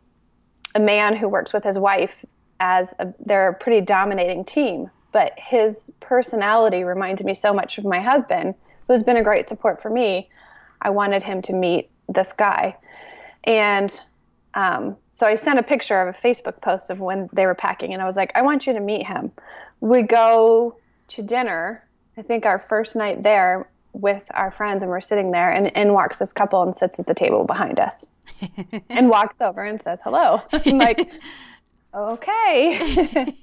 a 0.75 0.79
man 0.79 1.15
who 1.15 1.27
works 1.27 1.53
with 1.53 1.63
his 1.63 1.79
wife 1.79 2.23
as 2.59 2.93
a, 2.99 3.07
they're 3.25 3.49
a 3.49 3.53
pretty 3.55 3.81
dominating 3.81 4.45
team, 4.45 4.91
but 5.11 5.33
his 5.37 5.89
personality 6.01 6.83
reminded 6.83 7.25
me 7.25 7.33
so 7.33 7.51
much 7.51 7.79
of 7.79 7.85
my 7.85 7.99
husband, 7.99 8.53
who 8.87 8.93
has 8.93 9.03
been 9.03 9.17
a 9.17 9.23
great 9.23 9.47
support 9.47 9.81
for 9.81 9.89
me. 9.89 10.29
I 10.81 10.89
wanted 10.89 11.23
him 11.23 11.41
to 11.43 11.53
meet 11.53 11.89
this 12.07 12.33
guy, 12.33 12.77
and 13.43 14.01
um, 14.53 14.97
so 15.11 15.27
I 15.27 15.35
sent 15.35 15.59
a 15.59 15.63
picture 15.63 16.01
of 16.01 16.15
a 16.15 16.17
Facebook 16.17 16.61
post 16.61 16.89
of 16.89 16.99
when 16.99 17.29
they 17.33 17.45
were 17.45 17.55
packing, 17.55 17.93
and 17.93 18.01
I 18.01 18.05
was 18.05 18.15
like, 18.15 18.31
I 18.35 18.41
want 18.41 18.65
you 18.65 18.73
to 18.73 18.79
meet 18.79 19.05
him. 19.05 19.31
We 19.79 20.01
go 20.01 20.77
to 21.09 21.21
dinner. 21.21 21.87
I 22.17 22.21
think 22.23 22.45
our 22.45 22.57
first 22.57 22.95
night 22.95 23.23
there 23.23 23.69
with 23.93 24.25
our 24.33 24.51
friends, 24.51 24.83
and 24.83 24.89
we're 24.89 25.01
sitting 25.01 25.31
there, 25.31 25.51
and 25.51 25.67
in 25.67 25.93
walks 25.93 26.19
this 26.19 26.33
couple 26.33 26.63
and 26.63 26.75
sits 26.75 26.99
at 26.99 27.07
the 27.07 27.13
table 27.13 27.43
behind 27.43 27.79
us, 27.79 28.05
and 28.89 29.09
walks 29.09 29.37
over 29.41 29.63
and 29.63 29.81
says 29.81 30.01
hello. 30.03 30.41
I'm 30.51 30.77
like, 30.77 31.09
okay. 31.93 33.35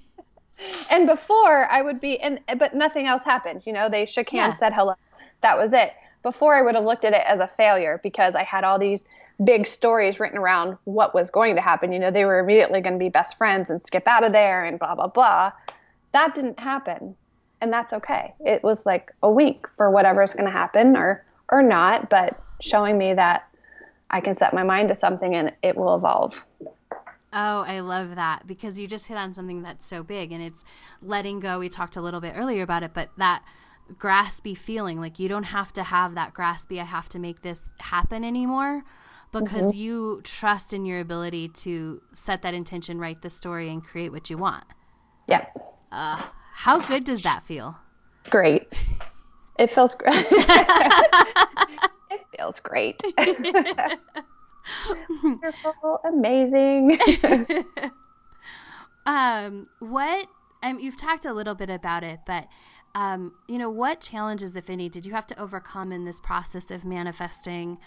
and 0.91 1.07
before 1.07 1.67
I 1.71 1.83
would 1.83 2.01
be, 2.01 2.19
and 2.21 2.41
but 2.59 2.75
nothing 2.75 3.07
else 3.07 3.23
happened. 3.23 3.67
You 3.67 3.73
know, 3.73 3.89
they 3.89 4.07
shook 4.07 4.31
hands, 4.31 4.55
yeah. 4.55 4.59
said 4.59 4.73
hello. 4.73 4.95
That 5.41 5.59
was 5.59 5.73
it. 5.73 5.93
Before 6.23 6.55
I 6.55 6.63
would 6.63 6.75
have 6.75 6.85
looked 6.85 7.05
at 7.05 7.13
it 7.13 7.23
as 7.27 7.41
a 7.41 7.47
failure 7.47 8.01
because 8.03 8.35
I 8.35 8.43
had 8.45 8.65
all 8.65 8.79
these 8.79 9.03
big 9.43 9.67
stories 9.67 10.21
written 10.21 10.39
around 10.39 10.79
what 10.85 11.15
was 11.15 11.31
going 11.31 11.55
to 11.57 11.61
happen. 11.61 11.93
You 11.93 11.99
know, 11.99 12.11
they 12.11 12.25
were 12.25 12.39
immediately 12.39 12.81
going 12.81 12.95
to 12.95 12.99
be 12.99 13.09
best 13.09 13.37
friends 13.37 13.69
and 13.69 13.83
skip 13.83 14.07
out 14.07 14.25
of 14.25 14.33
there 14.33 14.65
and 14.65 14.79
blah 14.79 14.95
blah 14.95 15.09
blah. 15.09 15.53
That 16.13 16.35
didn't 16.35 16.61
happen 16.61 17.17
and 17.61 17.73
that's 17.73 17.95
okay. 17.95 18.35
It 18.41 18.63
was 18.63 18.85
like 18.85 19.11
a 19.23 19.31
week 19.31 19.67
for 19.77 19.91
whatever's 19.91 20.35
going 20.35 20.45
to 20.45 20.51
happen 20.51 20.97
or 20.97 21.25
or 21.51 21.63
not, 21.63 22.11
but 22.11 22.41
showing 22.61 22.99
me 22.99 23.15
that 23.15 23.49
I 24.11 24.21
can 24.21 24.35
set 24.35 24.55
my 24.55 24.63
mind 24.63 24.89
to 24.91 24.95
something 24.95 25.35
and 25.35 25.53
it 25.63 25.77
will 25.77 25.97
evolve. 25.97 26.45
Oh, 27.33 27.65
I 27.67 27.81
love 27.81 28.15
that 28.15 28.47
because 28.47 28.79
you 28.79 28.87
just 28.87 29.09
hit 29.09 29.17
on 29.17 29.35
something 29.35 29.63
that's 29.63 29.87
so 29.87 30.03
big 30.03 30.31
and 30.31 30.43
it's 30.43 30.65
letting 31.03 31.41
go. 31.41 31.59
We 31.59 31.69
talked 31.69 31.97
a 31.97 32.03
little 32.03 32.21
bit 32.21 32.35
earlier 32.37 32.63
about 32.63 32.83
it, 32.83 32.93
but 32.95 33.11
that 33.17 33.43
graspy 33.93 34.57
feeling 34.57 35.01
like 35.01 35.19
you 35.19 35.29
don't 35.29 35.45
have 35.45 35.73
to 35.75 35.83
have 35.83 36.15
that 36.15 36.35
graspy, 36.35 36.81
I 36.81 36.85
have 36.85 37.09
to 37.11 37.19
make 37.19 37.43
this 37.43 37.71
happen 37.79 38.25
anymore 38.25 38.85
because 39.33 39.67
mm-hmm. 39.67 39.79
you 39.79 40.21
trust 40.23 40.73
in 40.73 40.87
your 40.87 41.01
ability 41.01 41.49
to 41.49 42.01
set 42.13 42.43
that 42.43 42.55
intention, 42.55 42.99
write 42.99 43.23
the 43.23 43.31
story, 43.31 43.69
and 43.69 43.85
create 43.85 44.13
what 44.13 44.31
you 44.31 44.39
want. 44.39 44.65
Yeah. 45.27 45.47
Uh, 45.91 46.27
how 46.57 46.79
good 46.79 47.05
does 47.05 47.23
that 47.23 47.43
feel? 47.43 47.77
Great. 48.31 48.73
It 49.59 49.71
feels 49.71 49.95
great. 49.95 50.15
it 50.31 52.25
feels 52.37 52.61
great. 52.61 53.01
Wonderful, 55.23 56.01
amazing. 56.05 56.99
um, 59.07 59.67
what? 59.81 60.29
Um, 60.63 60.79
you've 60.79 60.97
talked 60.97 61.25
a 61.25 61.33
little 61.33 61.55
bit 61.55 61.71
about 61.71 62.05
it, 62.05 62.21
but 62.27 62.49
um, 62.95 63.33
you 63.49 63.59
know, 63.59 63.71
what 63.71 64.01
challenges, 64.01 64.55
if 64.55 64.71
any, 64.71 64.89
did 64.89 65.05
you 65.05 65.13
have 65.13 65.27
to 65.29 65.41
overcome 65.41 65.93
in 65.93 66.05
this 66.05 66.21
process 66.21 66.71
of 66.71 66.85
manifesting? 66.85 67.79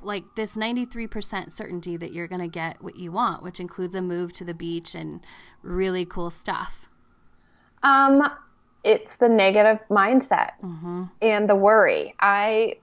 like 0.00 0.24
this 0.36 0.54
93% 0.56 1.50
certainty 1.52 1.96
that 1.96 2.12
you're 2.12 2.28
going 2.28 2.40
to 2.40 2.48
get 2.48 2.82
what 2.82 2.96
you 2.96 3.12
want, 3.12 3.42
which 3.42 3.60
includes 3.60 3.94
a 3.94 4.02
move 4.02 4.32
to 4.34 4.44
the 4.44 4.54
beach 4.54 4.94
and 4.94 5.20
really 5.62 6.04
cool 6.04 6.30
stuff? 6.30 6.88
Um, 7.82 8.30
it's 8.84 9.16
the 9.16 9.28
negative 9.28 9.80
mindset 9.90 10.52
mm-hmm. 10.62 11.04
and 11.20 11.48
the 11.48 11.56
worry. 11.56 12.14
I 12.20 12.76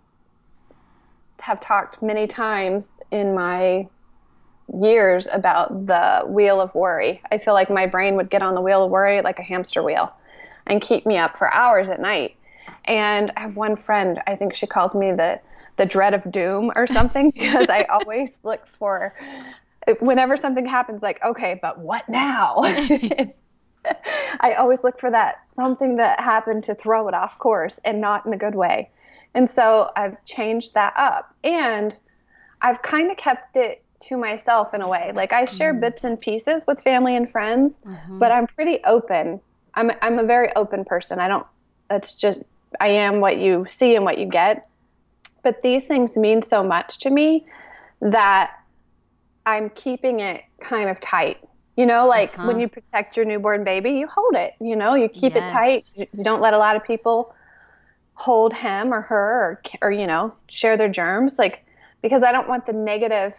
have 1.40 1.60
talked 1.60 2.02
many 2.02 2.28
times 2.28 3.00
in 3.12 3.34
my 3.34 3.88
years 4.74 5.28
about 5.32 5.86
the 5.88 6.24
wheel 6.28 6.60
of 6.62 6.76
worry. 6.76 7.22
I 7.32 7.38
feel 7.38 7.54
like 7.54 7.70
my 7.70 7.86
brain 7.86 8.16
would 8.16 8.30
get 8.30 8.44
on 8.44 8.56
the 8.56 8.62
wheel 8.62 8.84
of 8.84 8.92
worry 8.92 9.22
like 9.22 9.40
a 9.40 9.44
hamster 9.44 9.82
wheel 9.82 10.14
and 10.70 10.82
keep 10.82 11.06
me 11.06 11.18
up 11.18 11.38
for 11.38 11.54
hours 11.54 11.90
at 11.90 12.00
night. 12.00 12.36
And 12.86 13.32
I 13.36 13.42
have 13.42 13.56
one 13.56 13.76
friend, 13.76 14.22
I 14.28 14.36
think 14.36 14.54
she 14.54 14.68
calls 14.68 14.96
me 14.96 15.12
the 15.12 15.40
the 15.78 15.86
dread 15.86 16.14
of 16.14 16.30
doom 16.30 16.72
or 16.76 16.86
something 16.86 17.32
because 17.36 17.68
I 17.70 17.84
always 17.84 18.40
look 18.44 18.68
for 18.68 19.16
whenever 20.02 20.36
something 20.36 20.66
happens 20.66 21.02
like 21.02 21.24
okay, 21.24 21.60
but 21.62 21.80
what 21.80 22.08
now? 22.10 22.62
I 24.42 24.54
always 24.58 24.84
look 24.84 25.00
for 25.00 25.10
that 25.12 25.40
something 25.48 25.96
that 25.96 26.20
happened 26.20 26.64
to 26.66 26.76
throw 26.76 27.08
it 27.08 27.14
off 27.14 27.40
course 27.40 27.80
and 27.86 28.02
not 28.02 28.26
in 28.26 28.34
a 28.34 28.38
good 28.38 28.56
way. 28.56 28.90
And 29.34 29.50
so 29.50 29.92
I've 29.96 30.24
changed 30.26 30.74
that 30.74 30.94
up 30.96 31.34
and 31.44 31.96
I've 32.62 32.82
kind 32.82 33.10
of 33.10 33.18
kept 33.18 33.56
it 33.56 33.84
to 34.02 34.18
myself 34.18 34.74
in 34.74 34.82
a 34.82 34.88
way. 34.88 35.12
Like 35.14 35.34
I 35.34 35.46
share 35.46 35.74
mm. 35.74 35.82
bits 35.82 36.04
and 36.04 36.20
pieces 36.20 36.64
with 36.68 36.82
family 36.82 37.16
and 37.16 37.30
friends, 37.30 37.80
mm-hmm. 37.86 38.20
but 38.20 38.32
I'm 38.32 38.48
pretty 38.48 38.80
open. 38.86 39.40
I'm 39.80 39.92
I'm 40.02 40.20
a 40.20 40.24
very 40.24 40.54
open 40.56 40.84
person. 40.84 41.20
I 41.20 41.28
don't 41.30 41.48
that's 41.90 42.12
just 42.12 42.42
I 42.80 42.90
am 42.90 43.22
what 43.22 43.38
you 43.38 43.66
see 43.70 43.96
and 43.96 44.04
what 44.04 44.18
you 44.18 44.26
get. 44.26 44.68
But 45.42 45.64
these 45.64 45.88
things 45.88 46.18
mean 46.18 46.42
so 46.42 46.64
much 46.64 46.98
to 47.00 47.10
me 47.10 47.46
that 48.02 48.52
I'm 49.46 49.70
keeping 49.70 50.20
it 50.20 50.44
kind 50.60 50.90
of 50.90 51.00
tight. 51.00 51.38
You 51.78 51.86
know, 51.86 52.06
like 52.08 52.38
uh-huh. 52.38 52.48
when 52.48 52.60
you 52.60 52.68
protect 52.68 53.16
your 53.16 53.26
newborn 53.26 53.64
baby, 53.64 53.92
you 53.92 54.06
hold 54.06 54.36
it, 54.36 54.54
you 54.60 54.76
know, 54.76 54.96
you 54.96 55.08
keep 55.08 55.34
yes. 55.34 55.50
it 55.50 55.54
tight. 55.54 55.92
You 55.96 56.24
don't 56.24 56.42
let 56.42 56.54
a 56.54 56.58
lot 56.58 56.76
of 56.76 56.84
people 56.84 57.34
hold 58.16 58.54
him 58.54 58.94
or 58.94 59.00
her 59.00 59.16
or, 59.16 59.62
or, 59.82 59.92
you 59.94 60.06
know, 60.06 60.34
share 60.50 60.76
their 60.76 60.90
germs. 60.90 61.40
Like, 61.40 61.66
because 62.02 62.22
I 62.22 62.34
don't 62.34 62.50
want 62.50 62.66
the 62.66 62.74
negative 62.74 63.34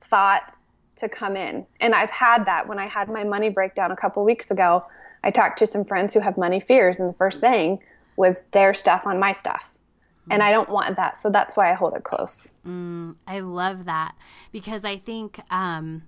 thoughts 0.00 0.76
to 0.96 1.08
come 1.08 1.36
in. 1.36 1.64
And 1.78 1.94
I've 1.94 2.10
had 2.10 2.44
that 2.46 2.66
when 2.66 2.80
I 2.80 2.86
had 2.88 3.08
my 3.08 3.22
money 3.22 3.48
breakdown 3.48 3.92
a 3.92 3.96
couple 3.96 4.24
weeks 4.24 4.50
ago. 4.50 4.84
I 5.24 5.30
talked 5.30 5.58
to 5.60 5.66
some 5.66 5.84
friends 5.84 6.14
who 6.14 6.20
have 6.20 6.38
money 6.38 6.60
fears, 6.60 7.00
and 7.00 7.08
the 7.08 7.14
first 7.14 7.40
thing 7.40 7.80
was 8.16 8.42
their 8.52 8.74
stuff 8.74 9.06
on 9.06 9.18
my 9.18 9.32
stuff 9.32 9.74
and 10.30 10.42
I 10.42 10.50
don't 10.50 10.68
want 10.68 10.96
that. 10.96 11.18
So 11.18 11.30
that's 11.30 11.56
why 11.56 11.70
I 11.70 11.74
hold 11.74 11.94
it 11.94 12.04
close. 12.04 12.52
Mm, 12.66 13.16
I 13.26 13.40
love 13.40 13.84
that 13.86 14.14
because 14.52 14.84
I 14.84 14.96
think 14.96 15.40
um, 15.50 16.02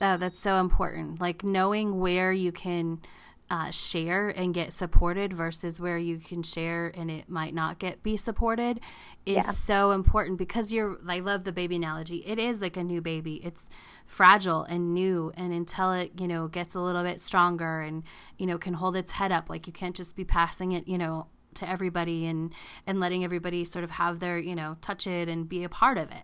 oh, 0.00 0.16
that's 0.16 0.38
so 0.38 0.60
important. 0.60 1.20
Like 1.20 1.42
knowing 1.44 1.98
where 1.98 2.32
you 2.32 2.52
can 2.52 3.00
uh, 3.50 3.70
share 3.70 4.28
and 4.28 4.52
get 4.52 4.72
supported 4.72 5.32
versus 5.32 5.80
where 5.80 5.96
you 5.96 6.18
can 6.18 6.42
share 6.42 6.92
and 6.94 7.10
it 7.10 7.28
might 7.28 7.54
not 7.54 7.78
get 7.78 8.02
be 8.02 8.16
supported 8.16 8.78
is 9.24 9.46
yeah. 9.46 9.52
so 9.52 9.92
important 9.92 10.36
because 10.36 10.70
you're 10.72 10.98
I 11.08 11.20
love 11.20 11.44
the 11.44 11.52
baby 11.52 11.76
analogy. 11.76 12.18
It 12.26 12.38
is 12.38 12.60
like 12.60 12.76
a 12.76 12.84
new 12.84 13.00
baby. 13.00 13.36
It's 13.36 13.70
fragile 14.06 14.64
and 14.64 14.92
new 14.92 15.32
and 15.34 15.52
until 15.52 15.92
it, 15.92 16.12
you 16.20 16.28
know, 16.28 16.48
gets 16.48 16.74
a 16.74 16.80
little 16.80 17.02
bit 17.02 17.20
stronger 17.20 17.80
and, 17.80 18.02
you 18.36 18.46
know, 18.46 18.58
can 18.58 18.74
hold 18.74 18.96
its 18.96 19.12
head 19.12 19.32
up. 19.32 19.48
Like 19.48 19.66
you 19.66 19.72
can't 19.72 19.96
just 19.96 20.14
be 20.14 20.24
passing 20.24 20.72
it, 20.72 20.86
you 20.86 20.98
know, 20.98 21.28
to 21.54 21.68
everybody 21.68 22.26
and 22.26 22.52
and 22.86 23.00
letting 23.00 23.24
everybody 23.24 23.64
sort 23.64 23.84
of 23.84 23.92
have 23.92 24.20
their 24.20 24.38
you 24.38 24.54
know 24.54 24.76
touch 24.80 25.06
it 25.06 25.28
and 25.28 25.48
be 25.48 25.64
a 25.64 25.68
part 25.68 25.98
of 25.98 26.10
it 26.10 26.22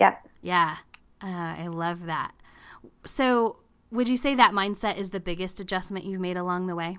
yeah 0.00 0.16
yeah 0.40 0.76
uh, 1.22 1.54
i 1.58 1.66
love 1.66 2.06
that 2.06 2.32
so 3.04 3.56
would 3.90 4.08
you 4.08 4.16
say 4.16 4.34
that 4.34 4.52
mindset 4.52 4.96
is 4.96 5.10
the 5.10 5.20
biggest 5.20 5.60
adjustment 5.60 6.04
you've 6.04 6.20
made 6.20 6.36
along 6.36 6.66
the 6.66 6.74
way 6.74 6.98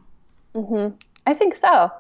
mm-hmm. 0.56 0.96
i 1.26 1.34
think 1.34 1.56
so 1.56 1.92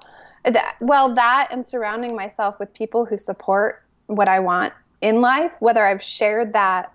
that, 0.43 0.75
well 0.79 1.13
that 1.13 1.49
and 1.51 1.65
surrounding 1.65 2.15
myself 2.15 2.59
with 2.59 2.73
people 2.73 3.05
who 3.05 3.17
support 3.17 3.83
what 4.07 4.29
i 4.29 4.39
want 4.39 4.73
in 5.01 5.21
life 5.21 5.53
whether 5.59 5.85
i've 5.85 6.01
shared 6.01 6.53
that 6.53 6.93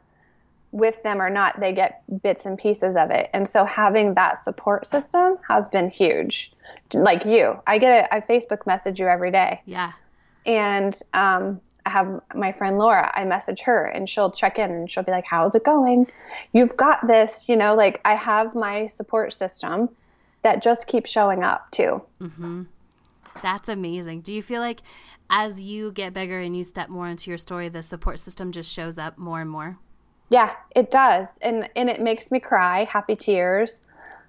with 0.73 1.03
them 1.03 1.21
or 1.21 1.31
not, 1.31 1.61
they 1.61 1.73
get 1.73 2.03
bits 2.23 2.47
and 2.47 2.59
pieces 2.59 2.97
of 2.97 3.11
it. 3.11 3.29
And 3.35 3.49
so 3.49 3.65
having 3.65 4.15
that 4.15 4.43
support 4.43 4.87
system 4.87 5.39
has 5.49 5.69
been 5.69 5.91
huge. 5.91 6.51
Like 6.95 7.25
you, 7.27 7.61
I 7.67 7.79
get 7.79 8.07
a 8.07 8.15
I 8.15 8.21
Facebook 8.21 8.67
message 8.67 8.99
you 8.99 9.07
every 9.07 9.31
day. 9.31 9.61
Yeah. 9.67 9.93
And 10.47 10.99
um, 11.13 11.61
I 11.85 11.91
have 11.91 12.21
my 12.35 12.53
friend 12.53 12.79
Laura, 12.79 13.11
I 13.15 13.25
message 13.25 13.61
her 13.63 13.87
and 13.87 14.09
she'll 14.09 14.31
check 14.31 14.59
in 14.59 14.71
and 14.71 14.91
she'll 14.91 15.03
be 15.03 15.13
like, 15.13 15.27
How's 15.27 15.55
it 15.55 15.65
going? 15.65 16.07
You've 16.53 16.77
got 16.77 17.07
this. 17.07 17.49
You 17.49 17.57
know, 17.57 17.75
like 17.75 18.01
I 18.05 18.15
have 18.15 18.55
my 18.55 18.87
support 18.87 19.35
system 19.35 19.89
that 20.43 20.63
just 20.63 20.87
keeps 20.87 21.11
showing 21.11 21.43
up 21.43 21.71
too. 21.71 22.03
Mm-hmm. 22.21 22.63
That's 23.43 23.69
amazing. 23.69 24.21
Do 24.21 24.33
you 24.33 24.43
feel 24.43 24.61
like 24.61 24.83
as 25.31 25.61
you 25.61 25.93
get 25.93 26.13
bigger 26.13 26.39
and 26.39 26.57
you 26.57 26.65
step 26.65 26.89
more 26.89 27.09
into 27.09 27.31
your 27.31 27.39
story, 27.39 27.69
the 27.69 27.83
support 27.83 28.19
system 28.19 28.53
just 28.53 28.71
shows 28.71 28.99
up 28.99 29.17
more 29.17 29.41
and 29.41 29.51
more? 29.51 29.79
Yeah, 30.29 30.55
it 30.75 30.91
does, 30.91 31.35
and 31.43 31.69
and 31.77 31.91
it 31.91 32.01
makes 32.01 32.31
me 32.31 32.41
cry, 32.41 32.85
happy 32.85 33.17
tears. 33.17 33.83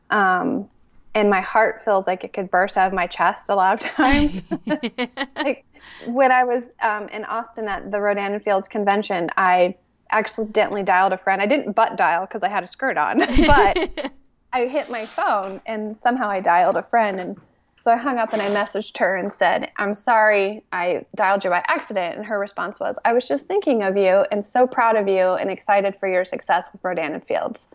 Um, 0.10 0.70
and 1.16 1.30
my 1.30 1.42
heart 1.42 1.84
feels 1.86 2.08
like 2.08 2.24
it 2.24 2.34
could 2.34 2.50
burst 2.50 2.78
out 2.78 2.88
of 2.88 2.94
my 2.94 3.08
chest 3.08 3.50
a 3.50 3.56
lot 3.56 3.74
of 3.76 3.90
times. 3.96 4.42
like 5.36 5.66
when 6.06 6.32
I 6.32 6.44
was 6.44 6.72
um, 6.82 7.08
in 7.10 7.26
Austin 7.26 7.68
at 7.68 7.92
the 7.92 8.00
Rodan 8.00 8.34
and 8.34 8.44
Fields 8.44 8.68
convention, 8.68 9.30
I 9.38 9.76
accidentally 10.12 10.84
dialed 10.84 11.14
a 11.14 11.18
friend. 11.18 11.42
I 11.42 11.46
didn't 11.46 11.74
butt 11.74 11.98
dial 11.98 12.26
because 12.26 12.44
I 12.44 12.50
had 12.50 12.64
a 12.64 12.68
skirt 12.68 12.98
on, 12.98 13.20
but 13.48 14.12
I 14.54 14.68
hit 14.68 14.90
my 14.90 15.06
phone 15.06 15.62
and 15.66 15.98
somehow 16.00 16.30
I 16.30 16.40
dialed 16.40 16.76
a 16.76 16.84
friend. 16.84 17.20
And 17.20 17.38
so 17.82 17.92
I 17.92 17.98
hung 17.98 18.18
up 18.18 18.32
and 18.32 18.42
I 18.42 18.48
messaged 18.50 18.98
her 19.00 19.18
and 19.18 19.34
said, 19.34 19.72
I'm 19.78 19.94
sorry 19.94 20.64
I 20.72 21.06
dialed 21.16 21.44
you 21.44 21.50
by 21.50 21.64
accident. 21.68 22.16
And 22.16 22.26
her 22.26 22.40
response 22.40 22.80
was, 22.80 22.98
I 23.04 23.12
was 23.12 23.28
just 23.28 23.48
thinking 23.48 23.84
of 23.84 23.98
you 23.98 24.24
and 24.32 24.46
so 24.46 24.68
proud 24.68 24.96
of 24.96 25.08
you 25.08 25.34
and 25.34 25.50
excited 25.50 25.96
for 25.96 26.08
your 26.08 26.24
success 26.24 26.70
with 26.72 26.84
Rodan 26.84 27.14
and 27.14 27.26
Fields. 27.26 27.68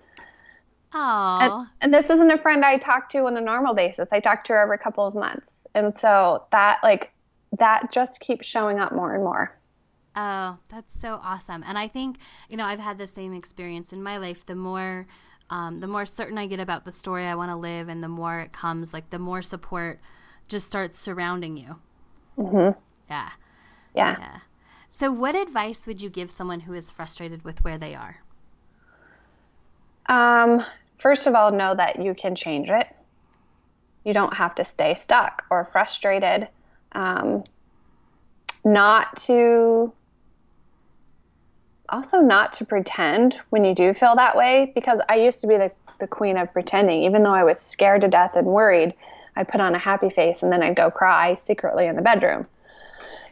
Oh. 0.95 1.39
And, 1.41 1.69
and, 1.83 1.95
this 1.95 2.09
isn't 2.09 2.31
a 2.31 2.39
friend 2.39 2.65
I 2.65 2.79
talk 2.79 3.11
to 3.11 3.27
on 3.27 3.37
a 3.37 3.43
normal 3.43 3.75
basis. 3.75 4.09
I 4.11 4.21
talk 4.21 4.45
to 4.45 4.55
her 4.55 4.63
every 4.63 4.79
couple 4.79 5.05
of 5.05 5.15
months. 5.15 5.67
And 5.75 5.95
so 5.95 6.47
that 6.51 6.79
like 6.83 7.11
that 7.57 7.93
just 7.93 8.21
keeps 8.21 8.47
showing 8.47 8.79
up 8.79 8.93
more 8.93 9.15
and 9.15 9.25
more. 9.25 9.59
Oh, 10.17 10.59
that's 10.69 10.99
so 10.99 11.21
awesome. 11.23 11.63
And 11.67 11.79
I 11.79 11.89
think, 11.89 12.19
you 12.49 12.57
know, 12.57 12.65
I've 12.65 12.81
had 12.81 12.99
the 12.99 13.07
same 13.07 13.33
experience 13.33 13.93
in 13.93 14.03
my 14.03 14.17
life. 14.17 14.45
The 14.45 14.57
more 14.57 15.07
um, 15.51 15.79
the 15.79 15.87
more 15.87 16.05
certain 16.05 16.37
I 16.37 16.47
get 16.47 16.61
about 16.61 16.85
the 16.85 16.93
story 16.93 17.27
I 17.27 17.35
want 17.35 17.51
to 17.51 17.57
live 17.57 17.89
and 17.89 18.03
the 18.03 18.09
more 18.09 18.41
it 18.41 18.53
comes, 18.53 18.93
like 18.93 19.11
the 19.11 19.19
more 19.19 19.41
support 19.41 20.01
just 20.47 20.67
starts 20.67 20.99
surrounding 20.99 21.57
you. 21.57 21.77
Mm-hmm. 22.37 22.79
Yeah. 23.09 23.31
Yeah. 23.95 24.17
Yeah. 24.19 24.39
So 24.91 25.11
what 25.11 25.35
advice 25.35 25.87
would 25.87 26.03
you 26.03 26.11
give 26.11 26.31
someone 26.31 26.61
who 26.61 26.75
is 26.75 26.91
frustrated 26.91 27.45
with 27.45 27.65
where 27.65 27.79
they 27.79 27.95
are? 27.95 28.19
Um, 30.07 30.65
first 30.97 31.27
of 31.27 31.35
all, 31.35 31.51
know 31.53 31.75
that 31.75 32.03
you 32.03 32.15
can 32.15 32.35
change 32.35 32.71
it. 32.71 32.89
You 34.05 34.15
don't 34.15 34.35
have 34.35 34.55
to 34.57 34.65
stay 34.65 34.95
stuck 34.95 35.45
or 35.51 35.65
frustrated. 35.65 36.49
Um, 36.93 37.45
not 38.65 39.17
to, 39.23 39.93
also 41.89 42.19
not 42.19 42.53
to 42.55 42.65
pretend 42.65 43.39
when 43.51 43.65
you 43.65 43.75
do 43.75 43.95
feel 43.95 44.17
that 44.17 44.37
way, 44.37 44.73
because 44.75 45.01
I 45.09 45.17
used 45.17 45.41
to 45.43 45.47
be 45.47 45.57
the, 45.57 45.73
the 46.01 46.07
queen 46.07 46.37
of 46.37 46.53
pretending. 46.53 47.05
Even 47.05 47.23
though 47.23 47.35
I 47.35 47.45
was 47.45 47.59
scared 47.59 48.03
to 48.03 48.09
death 48.09 48.37
and 48.37 48.47
worried, 48.47 48.95
I'd 49.37 49.49
put 49.49 49.61
on 49.61 49.75
a 49.75 49.79
happy 49.79 50.11
face 50.11 50.43
and 50.43 50.53
then 50.53 50.63
I'd 50.63 50.77
go 50.77 50.91
cry 50.91 51.35
secretly 51.35 51.87
in 51.87 51.97
the 51.97 52.03
bedroom. 52.03 52.47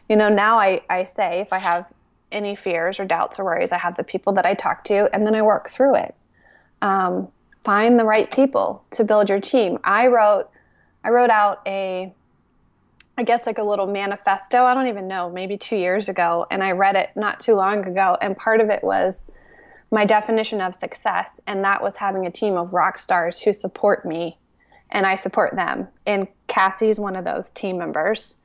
You 0.09 0.15
know, 0.15 0.29
now 0.29 0.57
I, 0.57 0.81
I 0.89 1.03
say 1.03 1.41
if 1.41 1.51
I 1.51 1.57
have 1.57 1.85
any 2.31 2.55
fears 2.55 2.99
or 2.99 3.05
doubts 3.05 3.39
or 3.39 3.45
worries, 3.45 3.71
I 3.71 3.77
have 3.77 3.97
the 3.97 4.03
people 4.03 4.33
that 4.33 4.45
I 4.45 4.53
talk 4.53 4.83
to 4.85 5.09
and 5.13 5.27
then 5.27 5.35
I 5.35 5.41
work 5.41 5.69
through 5.69 5.95
it 5.95 6.15
um, 6.81 7.29
find 7.63 7.99
the 7.99 8.05
right 8.05 8.31
people 8.31 8.83
to 8.91 9.03
build 9.03 9.29
your 9.29 9.39
team. 9.39 9.77
I 9.83 10.07
wrote, 10.07 10.49
I 11.03 11.09
wrote 11.09 11.29
out 11.29 11.61
a, 11.65 12.13
I 13.19 13.23
guess 13.23 13.47
like 13.47 13.57
a 13.57 13.63
little 13.63 13.87
manifesto. 13.87 14.63
I 14.63 14.75
don't 14.75 14.87
even 14.87 15.07
know, 15.07 15.29
maybe 15.29 15.57
two 15.57 15.75
years 15.75 16.07
ago, 16.07 16.45
and 16.51 16.63
I 16.63 16.71
read 16.71 16.95
it 16.95 17.09
not 17.15 17.39
too 17.39 17.55
long 17.55 17.85
ago. 17.85 18.15
And 18.21 18.37
part 18.37 18.61
of 18.61 18.69
it 18.69 18.83
was 18.83 19.25
my 19.91 20.05
definition 20.05 20.61
of 20.61 20.75
success, 20.75 21.41
and 21.47 21.63
that 21.63 21.81
was 21.81 21.97
having 21.97 22.27
a 22.27 22.31
team 22.31 22.55
of 22.55 22.73
rock 22.73 22.99
stars 22.99 23.39
who 23.39 23.53
support 23.53 24.05
me, 24.05 24.37
and 24.91 25.05
I 25.05 25.15
support 25.15 25.55
them. 25.55 25.87
And 26.05 26.27
Cassie's 26.47 26.99
one 26.99 27.15
of 27.15 27.25
those 27.25 27.49
team 27.49 27.79
members, 27.79 28.37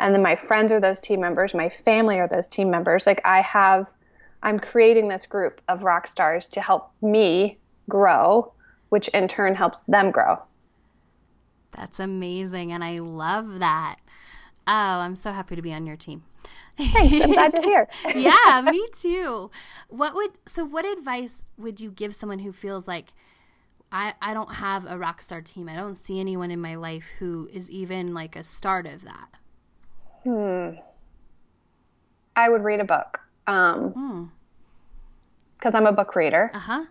and 0.00 0.12
then 0.12 0.22
my 0.22 0.34
friends 0.34 0.72
are 0.72 0.80
those 0.80 0.98
team 0.98 1.20
members. 1.20 1.54
My 1.54 1.68
family 1.68 2.18
are 2.18 2.28
those 2.28 2.48
team 2.48 2.68
members. 2.68 3.06
Like 3.06 3.20
I 3.24 3.42
have, 3.42 3.88
I'm 4.42 4.58
creating 4.58 5.06
this 5.06 5.24
group 5.24 5.60
of 5.68 5.84
rock 5.84 6.08
stars 6.08 6.48
to 6.48 6.60
help 6.60 6.90
me 7.00 7.58
grow, 7.88 8.52
which 8.88 9.06
in 9.08 9.28
turn 9.28 9.54
helps 9.54 9.82
them 9.82 10.10
grow. 10.10 10.42
That's 11.76 12.00
amazing. 12.00 12.72
And 12.72 12.82
I 12.82 12.98
love 12.98 13.58
that. 13.60 13.96
Oh, 14.66 14.72
I'm 14.72 15.14
so 15.14 15.30
happy 15.30 15.56
to 15.56 15.62
be 15.62 15.72
on 15.72 15.86
your 15.86 15.96
team. 15.96 16.24
Thanks. 16.76 17.24
I'm 17.24 17.32
glad 17.32 17.54
you're 17.54 17.62
here. 17.62 17.88
yeah, 18.14 18.62
me 18.68 18.86
too. 18.94 19.50
What 19.88 20.14
would 20.14 20.32
so 20.46 20.64
what 20.64 20.84
advice 20.84 21.44
would 21.56 21.80
you 21.80 21.90
give 21.90 22.14
someone 22.14 22.40
who 22.40 22.52
feels 22.52 22.86
like 22.86 23.12
I, 23.92 24.14
I 24.20 24.34
don't 24.34 24.54
have 24.56 24.84
a 24.90 24.98
rock 24.98 25.22
star 25.22 25.40
team. 25.40 25.68
I 25.68 25.76
don't 25.76 25.94
see 25.94 26.18
anyone 26.18 26.50
in 26.50 26.60
my 26.60 26.74
life 26.74 27.04
who 27.18 27.48
is 27.52 27.70
even 27.70 28.12
like 28.12 28.36
a 28.36 28.42
start 28.42 28.86
of 28.86 29.04
that. 29.04 29.28
Hmm. 30.24 30.80
I 32.34 32.48
would 32.48 32.62
read 32.64 32.80
a 32.80 32.84
book. 32.84 33.20
Um, 33.46 34.32
because 35.54 35.72
hmm. 35.72 35.78
I'm 35.78 35.86
a 35.86 35.92
book 35.92 36.16
reader. 36.16 36.50
Uh 36.52 36.58
huh. 36.58 36.84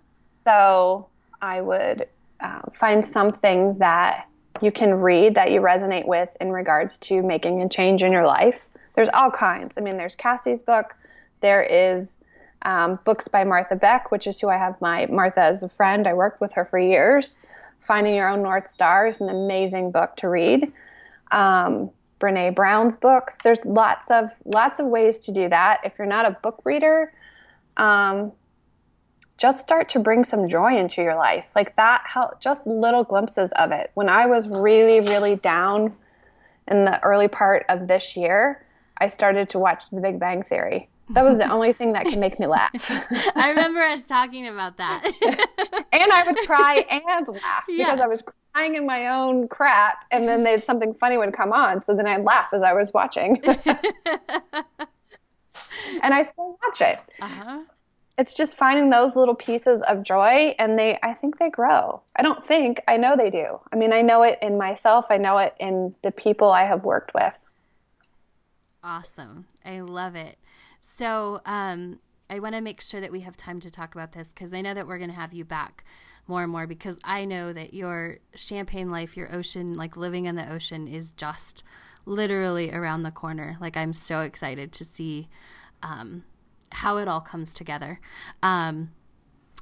So 0.44 1.10
I 1.42 1.62
would 1.62 2.08
uh, 2.40 2.62
find 2.74 3.06
something 3.06 3.78
that 3.80 4.28
you 4.62 4.72
can 4.72 4.94
read 4.94 5.36
that 5.36 5.52
you 5.52 5.62
resonate 5.62 6.08
with 6.08 6.30
in 6.39 6.52
regards 6.52 6.98
to 7.00 7.22
making 7.22 7.62
a 7.62 7.70
change 7.70 8.04
in 8.04 8.12
your 8.12 8.26
life. 8.26 8.70
There's 8.96 9.10
all 9.13 9.32
kinds. 9.32 9.78
I 9.78 9.82
mean, 9.82 9.98
there's 9.98 10.15
Cassie's 10.15 10.62
book. 10.62 10.96
There 11.41 11.63
is 11.63 12.18
um, 12.62 13.00
books 13.04 13.28
by 13.28 13.44
Martha 13.44 13.76
Beck, 13.76 14.12
which 14.12 14.28
is 14.28 14.39
who 14.39 14.50
I 14.50 14.58
have 14.58 14.80
my 14.82 15.06
Martha 15.08 15.41
as 15.41 15.63
a 15.63 15.70
friend. 15.70 16.08
I 16.08 16.13
worked 16.13 16.41
with 16.41 16.54
her 16.54 16.65
for 16.65 16.80
years. 16.80 17.38
Finding 17.80 18.15
Your 18.15 18.28
Own 18.28 18.41
North 18.41 18.68
Star 18.68 19.08
is 19.08 19.22
an 19.22 19.30
amazing 19.30 19.91
book 19.91 20.15
to 20.18 20.30
read. 20.30 20.72
Um, 21.32 21.91
Brene 22.20 22.56
Brown's 22.56 22.96
books. 22.96 23.38
There's 23.44 23.63
lots 23.65 24.10
of 24.10 24.30
lots 24.46 24.80
of 24.80 24.88
ways 24.88 25.20
to 25.22 25.32
do 25.32 25.50
that. 25.50 25.82
If 25.84 26.00
you're 26.00 26.08
not 26.08 26.26
a 26.26 26.32
book 26.41 26.62
reader, 26.63 27.12
um, 27.78 28.32
just 29.38 29.60
start 29.60 29.89
to 29.89 30.00
bring 30.00 30.24
some 30.24 30.48
joy 30.48 30.78
into 30.78 31.02
your 31.02 31.15
life. 31.15 31.52
Like 31.56 31.76
that 31.76 32.04
help 32.06 32.39
just 32.39 32.65
little 32.65 33.04
glimpses 33.04 33.52
of 33.54 33.71
it. 33.71 33.91
When 33.93 34.10
I 34.10 34.26
was 34.26 34.48
really, 34.48 35.02
really 35.02 35.36
down 35.36 35.93
in 36.67 36.86
the 36.86 37.02
early 37.04 37.28
part 37.28 37.65
of 37.69 37.88
this 37.88 38.15
year, 38.15 38.65
I 38.98 39.08
started 39.08 39.50
to 39.50 39.60
watch 39.60 39.89
The 39.89 40.00
Big 40.00 40.19
Bang 40.19 40.41
Theory. 40.41 40.89
That 41.10 41.24
was 41.24 41.38
the 41.38 41.50
only 41.52 41.74
thing 41.74 41.93
that 41.93 42.06
could 42.06 42.17
make 42.17 42.39
me 42.39 42.48
laugh. 42.48 42.71
I 43.36 43.50
remember 43.50 43.82
us 43.82 44.08
talking 44.08 44.48
about 44.48 44.78
that. 44.78 45.04
and 45.91 46.12
I 46.12 46.24
would 46.26 46.38
cry 46.48 46.86
and 46.89 47.28
laugh 47.28 47.65
yeah. 47.67 47.86
because 47.86 48.00
I 48.00 48.08
was 48.08 48.24
crying 48.54 48.76
in 48.76 48.86
my 48.86 49.08
own 49.08 49.50
crap, 49.50 50.06
and 50.12 50.28
then 50.28 50.43
there's 50.45 50.63
something 50.63 50.93
funny 50.93 51.17
would 51.17 51.34
come 51.34 51.52
on, 51.52 51.82
so 51.82 51.93
then 51.93 52.08
I'd 52.08 52.24
laugh 52.24 52.54
as 52.54 52.62
I 52.63 52.71
was 52.71 52.93
watching. 52.93 53.41
and 53.43 53.74
I 56.02 56.21
still 56.24 56.58
watch 56.63 56.80
it. 56.80 57.00
Uh-huh 57.21 57.63
it's 58.17 58.34
just 58.34 58.58
finding 58.58 58.89
those 58.89 59.15
little 59.15 59.36
pieces 59.36 59.82
of 59.88 60.04
joy 60.04 60.56
and 60.58 60.80
they 60.80 60.97
i 61.04 61.13
think 61.13 61.38
they 61.38 61.49
grow. 61.49 62.01
I 62.15 62.21
don't 62.21 62.43
think 62.43 62.82
i 62.88 62.97
know 62.97 63.15
they 63.15 63.30
do. 63.30 63.60
I 63.71 63.75
mean 63.75 63.93
i 63.93 64.01
know 64.01 64.23
it 64.23 64.39
in 64.41 64.58
myself. 64.58 65.06
I 65.10 65.17
know 65.17 65.38
it 65.38 65.56
in 65.60 65.95
the 66.04 66.12
people 66.12 66.49
i 66.49 66.63
have 66.63 66.84
worked 66.84 67.13
with. 67.13 67.62
Awesome. 68.84 69.47
I 69.65 69.80
love 69.80 70.15
it. 70.15 70.38
So 70.80 71.41
um, 71.45 71.99
i 72.30 72.39
want 72.39 72.56
to 72.56 72.62
make 72.62 72.82
sure 72.82 73.01
that 73.01 73.12
we 73.12 73.21
have 73.21 73.38
time 73.38 73.60
to 73.60 73.69
talk 73.69 73.95
about 73.95 74.13
this 74.13 74.30
because 74.30 74.54
i 74.54 74.62
know 74.62 74.73
that 74.73 74.88
we're 74.88 74.97
going 74.97 75.10
to 75.10 75.15
have 75.15 75.34
you 75.34 75.45
back 75.45 75.84
more 76.28 76.41
and 76.43 76.51
more 76.51 76.65
because 76.65 76.97
i 77.04 77.23
know 77.23 77.54
that 77.54 77.73
your 77.73 78.17
champagne 78.34 78.89
life 78.89 79.15
your 79.15 79.34
ocean 79.34 79.73
like 79.73 79.95
living 79.95 80.25
in 80.25 80.36
the 80.36 80.51
ocean 80.51 80.88
is 80.88 81.12
just 81.12 81.63
literally 82.08 82.71
around 82.71 83.04
the 83.04 83.12
corner. 83.12 83.58
Like 83.60 83.75
i'm 83.75 83.93
so 83.93 84.21
excited 84.21 84.71
to 84.73 84.86
see 84.86 85.28
um, 85.84 86.23
how 86.71 86.97
it 86.97 87.08
all 87.08 87.21
comes 87.21 87.54
together. 87.54 87.99
Um, 88.43 88.91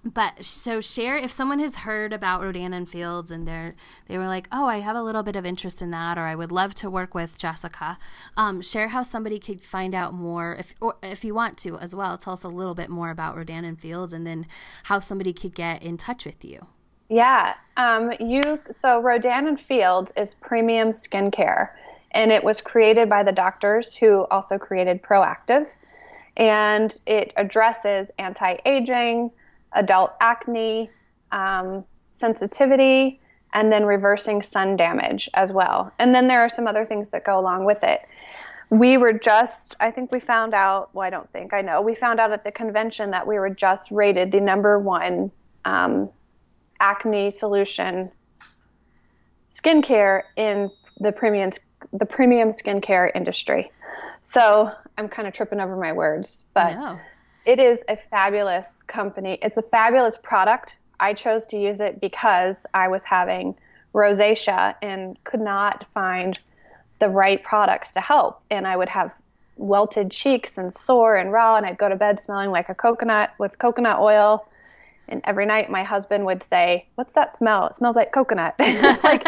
but 0.05 0.43
so 0.43 0.81
share 0.81 1.15
if 1.15 1.31
someone 1.31 1.59
has 1.59 1.77
heard 1.77 2.11
about 2.11 2.41
Rodan 2.41 2.73
and 2.73 2.89
Fields 2.89 3.31
and 3.31 3.47
they're 3.47 3.73
they 4.07 4.17
were 4.17 4.27
like, 4.27 4.49
oh, 4.51 4.65
I 4.65 4.79
have 4.79 4.97
a 4.97 5.01
little 5.01 5.23
bit 5.23 5.37
of 5.37 5.45
interest 5.45 5.81
in 5.81 5.91
that, 5.91 6.17
or 6.17 6.21
I 6.21 6.35
would 6.35 6.51
love 6.51 6.75
to 6.75 6.89
work 6.89 7.15
with 7.15 7.37
Jessica. 7.37 7.97
Um, 8.35 8.61
share 8.61 8.89
how 8.89 9.03
somebody 9.03 9.39
could 9.39 9.61
find 9.61 9.95
out 9.95 10.13
more 10.13 10.55
if 10.55 10.75
or 10.81 10.95
if 11.01 11.23
you 11.23 11.33
want 11.33 11.57
to 11.59 11.77
as 11.77 11.95
well. 11.95 12.17
Tell 12.17 12.33
us 12.33 12.43
a 12.43 12.49
little 12.49 12.75
bit 12.75 12.89
more 12.89 13.11
about 13.11 13.37
Rodan 13.37 13.63
and 13.63 13.79
Fields, 13.79 14.11
and 14.11 14.27
then 14.27 14.45
how 14.83 14.99
somebody 14.99 15.31
could 15.31 15.55
get 15.55 15.81
in 15.81 15.97
touch 15.97 16.25
with 16.25 16.43
you. 16.43 16.67
Yeah, 17.07 17.53
um, 17.77 18.11
you 18.19 18.59
so 18.71 18.99
Rodan 19.01 19.47
and 19.47 19.59
Fields 19.59 20.11
is 20.17 20.33
premium 20.33 20.89
skincare, 20.89 21.69
and 22.11 22.29
it 22.29 22.43
was 22.43 22.59
created 22.59 23.07
by 23.07 23.23
the 23.23 23.31
doctors 23.31 23.95
who 23.95 24.25
also 24.25 24.57
created 24.57 25.01
Proactiv 25.01 25.69
and 26.37 26.99
it 27.05 27.33
addresses 27.37 28.09
anti 28.17 28.57
aging, 28.65 29.31
adult 29.73 30.13
acne, 30.19 30.89
um, 31.31 31.83
sensitivity, 32.09 33.19
and 33.53 33.71
then 33.71 33.85
reversing 33.85 34.41
sun 34.41 34.75
damage 34.75 35.29
as 35.33 35.51
well. 35.51 35.91
And 35.99 36.13
then 36.13 36.27
there 36.27 36.41
are 36.41 36.49
some 36.49 36.67
other 36.67 36.85
things 36.85 37.09
that 37.11 37.23
go 37.23 37.39
along 37.39 37.65
with 37.65 37.83
it. 37.83 38.01
We 38.69 38.97
were 38.97 39.13
just, 39.13 39.75
I 39.79 39.91
think 39.91 40.11
we 40.11 40.19
found 40.19 40.53
out, 40.53 40.89
well, 40.93 41.05
I 41.05 41.09
don't 41.09 41.31
think, 41.31 41.53
I 41.53 41.61
know, 41.61 41.81
we 41.81 41.93
found 41.93 42.19
out 42.19 42.31
at 42.31 42.43
the 42.43 42.51
convention 42.51 43.11
that 43.11 43.25
we 43.27 43.37
were 43.37 43.49
just 43.49 43.91
rated 43.91 44.31
the 44.31 44.41
number 44.41 44.79
one 44.79 45.31
um, 45.65 46.09
acne 46.79 47.29
solution 47.29 48.11
skincare 49.51 50.23
in 50.35 50.71
the 50.99 51.11
premium, 51.11 51.51
the 51.91 52.05
premium 52.05 52.49
skincare 52.49 53.11
industry. 53.13 53.71
So 54.21 54.71
I'm 54.97 55.07
kind 55.07 55.27
of 55.27 55.33
tripping 55.33 55.59
over 55.59 55.75
my 55.75 55.91
words, 55.91 56.43
but 56.53 56.73
no. 56.73 56.99
it 57.45 57.59
is 57.59 57.79
a 57.87 57.95
fabulous 57.95 58.83
company. 58.83 59.37
It's 59.41 59.57
a 59.57 59.61
fabulous 59.61 60.17
product. 60.17 60.77
I 60.99 61.13
chose 61.13 61.47
to 61.47 61.57
use 61.57 61.81
it 61.81 61.99
because 61.99 62.65
I 62.73 62.87
was 62.87 63.03
having 63.03 63.55
rosacea 63.93 64.75
and 64.81 65.21
could 65.23 65.41
not 65.41 65.85
find 65.93 66.39
the 66.99 67.09
right 67.09 67.43
products 67.43 67.91
to 67.93 68.01
help. 68.01 68.41
And 68.49 68.65
I 68.65 68.77
would 68.77 68.89
have 68.89 69.13
welted 69.57 70.11
cheeks 70.11 70.57
and 70.57 70.73
sore 70.73 71.15
and 71.17 71.31
raw, 71.31 71.57
and 71.57 71.65
I'd 71.65 71.77
go 71.77 71.89
to 71.89 71.95
bed 71.95 72.19
smelling 72.19 72.51
like 72.51 72.69
a 72.69 72.75
coconut 72.75 73.33
with 73.37 73.57
coconut 73.59 73.99
oil. 73.99 74.47
And 75.09 75.21
every 75.25 75.45
night 75.45 75.69
my 75.69 75.83
husband 75.83 76.25
would 76.25 76.43
say, 76.43 76.87
What's 76.95 77.13
that 77.13 77.35
smell? 77.35 77.67
It 77.67 77.75
smells 77.75 77.95
like 77.95 78.11
coconut. 78.11 78.55
like 78.59 79.27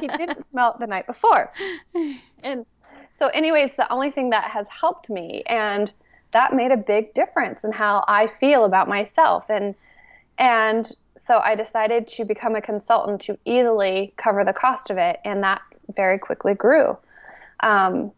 he 0.00 0.06
didn't 0.08 0.44
smell 0.44 0.72
it 0.72 0.78
the 0.78 0.86
night 0.86 1.06
before. 1.06 1.52
And 2.42 2.64
so, 3.18 3.28
anyway, 3.28 3.62
it's 3.62 3.74
the 3.74 3.90
only 3.92 4.10
thing 4.10 4.30
that 4.30 4.50
has 4.50 4.68
helped 4.68 5.08
me. 5.08 5.42
And 5.46 5.92
that 6.32 6.54
made 6.54 6.70
a 6.70 6.76
big 6.76 7.14
difference 7.14 7.64
in 7.64 7.72
how 7.72 8.04
I 8.08 8.26
feel 8.26 8.64
about 8.64 8.88
myself. 8.88 9.46
And 9.48 9.74
and 10.38 10.94
so 11.16 11.38
I 11.38 11.54
decided 11.54 12.06
to 12.08 12.26
become 12.26 12.56
a 12.56 12.60
consultant 12.60 13.22
to 13.22 13.38
easily 13.46 14.12
cover 14.18 14.44
the 14.44 14.52
cost 14.52 14.90
of 14.90 14.98
it, 14.98 15.18
and 15.24 15.42
that 15.42 15.62
very 15.94 16.18
quickly 16.18 16.52
grew. 16.52 16.98
Um, 17.60 18.12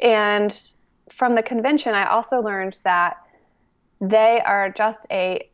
and 0.00 0.56
from 1.08 1.34
the 1.34 1.42
convention, 1.42 1.94
I 1.94 2.08
also 2.08 2.40
learned 2.40 2.78
that 2.84 3.16
they 4.00 4.40
are 4.42 4.70
just 4.70 5.06
a 5.10 5.48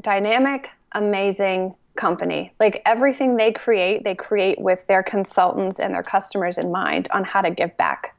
dynamic, 0.00 0.70
amazing 0.92 1.76
company. 1.98 2.54
Like 2.58 2.80
everything 2.86 3.36
they 3.36 3.52
create, 3.52 4.04
they 4.04 4.14
create 4.14 4.58
with 4.58 4.86
their 4.86 5.02
consultants 5.02 5.78
and 5.78 5.92
their 5.92 6.02
customers 6.02 6.56
in 6.56 6.72
mind 6.72 7.08
on 7.10 7.24
how 7.24 7.42
to 7.42 7.50
give 7.50 7.76
back. 7.76 8.14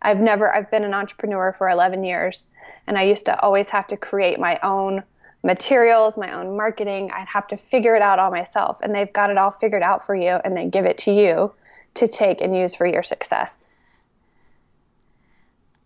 I've 0.00 0.20
never, 0.20 0.54
I've 0.54 0.70
been 0.70 0.84
an 0.84 0.94
entrepreneur 0.94 1.52
for 1.52 1.68
11 1.68 2.04
years, 2.04 2.44
and 2.86 2.96
I 2.96 3.02
used 3.02 3.26
to 3.26 3.38
always 3.40 3.68
have 3.70 3.86
to 3.88 3.96
create 3.96 4.38
my 4.38 4.58
own 4.62 5.02
materials, 5.42 6.16
my 6.16 6.32
own 6.32 6.56
marketing. 6.56 7.10
I'd 7.12 7.28
have 7.28 7.46
to 7.48 7.56
figure 7.56 7.94
it 7.96 8.02
out 8.02 8.18
all 8.18 8.30
myself. 8.30 8.78
And 8.82 8.94
they've 8.94 9.12
got 9.12 9.30
it 9.30 9.38
all 9.38 9.50
figured 9.50 9.82
out 9.82 10.04
for 10.04 10.14
you 10.14 10.38
and 10.44 10.56
then 10.56 10.70
give 10.70 10.86
it 10.86 10.98
to 10.98 11.12
you 11.12 11.52
to 11.94 12.06
take 12.06 12.40
and 12.40 12.56
use 12.56 12.74
for 12.74 12.86
your 12.86 13.02
success. 13.02 13.68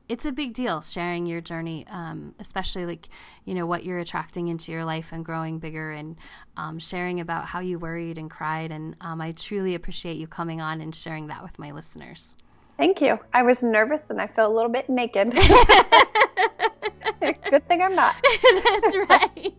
it's 0.09 0.25
a 0.25 0.31
big 0.31 0.53
deal 0.53 0.81
sharing 0.81 1.25
your 1.25 1.41
journey, 1.41 1.85
um, 1.89 2.33
especially 2.39 2.85
like, 2.85 3.09
you 3.45 3.53
know, 3.53 3.65
what 3.65 3.83
you're 3.83 3.99
attracting 3.99 4.47
into 4.47 4.71
your 4.71 4.85
life 4.85 5.11
and 5.11 5.25
growing 5.25 5.59
bigger 5.59 5.91
and 5.91 6.15
um, 6.55 6.79
sharing 6.79 7.19
about 7.19 7.45
how 7.45 7.59
you 7.59 7.77
worried 7.77 8.17
and 8.17 8.29
cried. 8.29 8.71
And 8.71 8.95
um, 9.01 9.19
I 9.19 9.33
truly 9.33 9.75
appreciate 9.75 10.17
you 10.17 10.27
coming 10.27 10.61
on 10.61 10.79
and 10.81 10.95
sharing 10.95 11.27
that 11.27 11.43
with 11.43 11.59
my 11.59 11.71
listeners. 11.71 12.37
Thank 12.77 13.01
you. 13.01 13.19
I 13.33 13.43
was 13.43 13.63
nervous 13.63 14.09
and 14.09 14.21
I 14.21 14.27
feel 14.27 14.47
a 14.47 14.53
little 14.53 14.71
bit 14.71 14.87
naked. 14.87 15.33
Good 17.49 17.67
thing 17.67 17.81
I'm 17.81 17.95
not. 17.95 18.15
That's 18.63 18.97
right. 19.09 19.53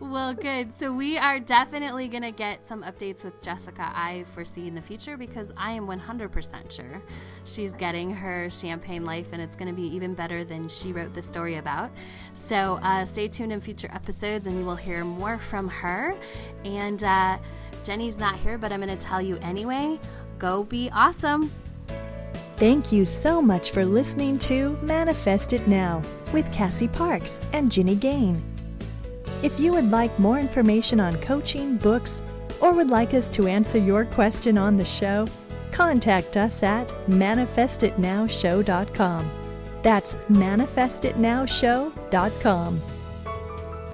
Well, 0.00 0.32
good. 0.32 0.72
So 0.72 0.92
we 0.92 1.18
are 1.18 1.40
definitely 1.40 2.06
going 2.06 2.22
to 2.22 2.30
get 2.30 2.62
some 2.62 2.84
updates 2.84 3.24
with 3.24 3.40
Jessica, 3.42 3.90
I 3.94 4.24
foresee 4.32 4.68
in 4.68 4.74
the 4.74 4.80
future, 4.80 5.16
because 5.16 5.50
I 5.56 5.72
am 5.72 5.88
100% 5.88 6.70
sure 6.70 7.02
she's 7.44 7.72
getting 7.72 8.12
her 8.14 8.48
champagne 8.48 9.04
life 9.04 9.32
and 9.32 9.42
it's 9.42 9.56
going 9.56 9.66
to 9.66 9.74
be 9.74 9.82
even 9.94 10.14
better 10.14 10.44
than 10.44 10.68
she 10.68 10.92
wrote 10.92 11.14
the 11.14 11.22
story 11.22 11.56
about. 11.56 11.90
So 12.34 12.78
uh, 12.82 13.04
stay 13.04 13.26
tuned 13.26 13.52
in 13.52 13.60
future 13.60 13.90
episodes 13.92 14.46
and 14.46 14.56
you 14.56 14.64
will 14.64 14.76
hear 14.76 15.04
more 15.04 15.38
from 15.38 15.68
her. 15.68 16.14
And 16.64 17.02
uh, 17.02 17.38
Ginny's 17.82 18.16
not 18.16 18.36
here, 18.36 18.56
but 18.56 18.70
I'm 18.70 18.80
going 18.80 18.96
to 18.96 19.04
tell 19.04 19.20
you 19.20 19.36
anyway 19.38 19.98
go 20.38 20.62
be 20.64 20.90
awesome. 20.92 21.50
Thank 22.56 22.92
you 22.92 23.04
so 23.04 23.42
much 23.42 23.70
for 23.70 23.84
listening 23.84 24.38
to 24.40 24.76
Manifest 24.82 25.52
It 25.52 25.66
Now 25.66 26.02
with 26.32 26.52
Cassie 26.52 26.88
Parks 26.88 27.38
and 27.52 27.70
Ginny 27.70 27.96
Gain. 27.96 28.53
If 29.44 29.60
you 29.60 29.72
would 29.74 29.90
like 29.90 30.18
more 30.18 30.38
information 30.38 30.98
on 30.98 31.20
coaching, 31.20 31.76
books, 31.76 32.22
or 32.62 32.72
would 32.72 32.88
like 32.88 33.12
us 33.12 33.28
to 33.32 33.46
answer 33.46 33.76
your 33.76 34.06
question 34.06 34.56
on 34.56 34.78
the 34.78 34.86
show, 34.86 35.28
contact 35.70 36.38
us 36.38 36.62
at 36.62 36.88
manifestitnowshow.com. 37.08 39.30
That's 39.82 40.14
manifestitnowshow.com. 40.30 42.82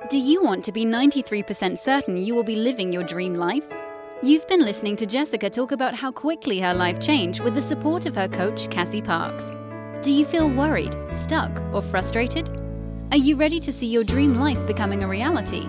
Do 0.08 0.18
you 0.18 0.40
want 0.40 0.64
to 0.64 0.70
be 0.70 0.84
93% 0.84 1.76
certain 1.76 2.16
you 2.16 2.36
will 2.36 2.44
be 2.44 2.54
living 2.54 2.92
your 2.92 3.02
dream 3.02 3.34
life? 3.34 3.64
You've 4.22 4.46
been 4.46 4.64
listening 4.64 4.94
to 4.96 5.06
Jessica 5.06 5.50
talk 5.50 5.72
about 5.72 5.96
how 5.96 6.12
quickly 6.12 6.60
her 6.60 6.74
life 6.74 7.00
changed 7.00 7.40
with 7.40 7.56
the 7.56 7.62
support 7.62 8.06
of 8.06 8.14
her 8.14 8.28
coach, 8.28 8.70
Cassie 8.70 9.02
Parks. 9.02 9.50
Do 10.00 10.12
you 10.12 10.24
feel 10.24 10.48
worried, 10.48 10.94
stuck, 11.08 11.50
or 11.72 11.82
frustrated? 11.82 12.69
Are 13.12 13.16
you 13.16 13.35
ready 13.35 13.59
to 13.59 13.73
see 13.73 13.88
your 13.88 14.05
dream 14.05 14.38
life 14.38 14.64
becoming 14.68 15.03
a 15.03 15.09
reality? 15.09 15.68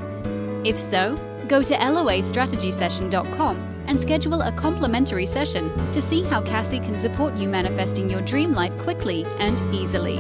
If 0.64 0.80
so, 0.80 1.16
go 1.48 1.64
to 1.64 1.74
loastrategysession.com 1.74 3.58
and 3.88 4.00
schedule 4.00 4.44
a 4.44 4.52
complimentary 4.52 5.26
session 5.26 5.72
to 5.92 6.04
see 6.04 6.22
how 6.22 6.44
Cassie 6.44 6.80
can 6.80 7.00
support 7.00 7.34
you 7.34 7.50
manifesting 7.50 8.08
your 8.12 8.22
dream 8.22 8.54
life 8.54 8.78
quickly 8.78 9.26
and 9.40 9.60
easily. 9.74 10.18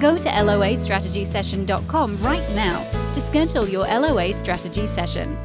Go 0.00 0.16
to 0.16 0.28
loastrategysession.com 0.28 2.22
right 2.22 2.50
now 2.54 2.82
to 3.12 3.20
schedule 3.20 3.68
your 3.68 3.86
LOA 3.86 4.32
strategy 4.32 4.86
session. 4.86 5.36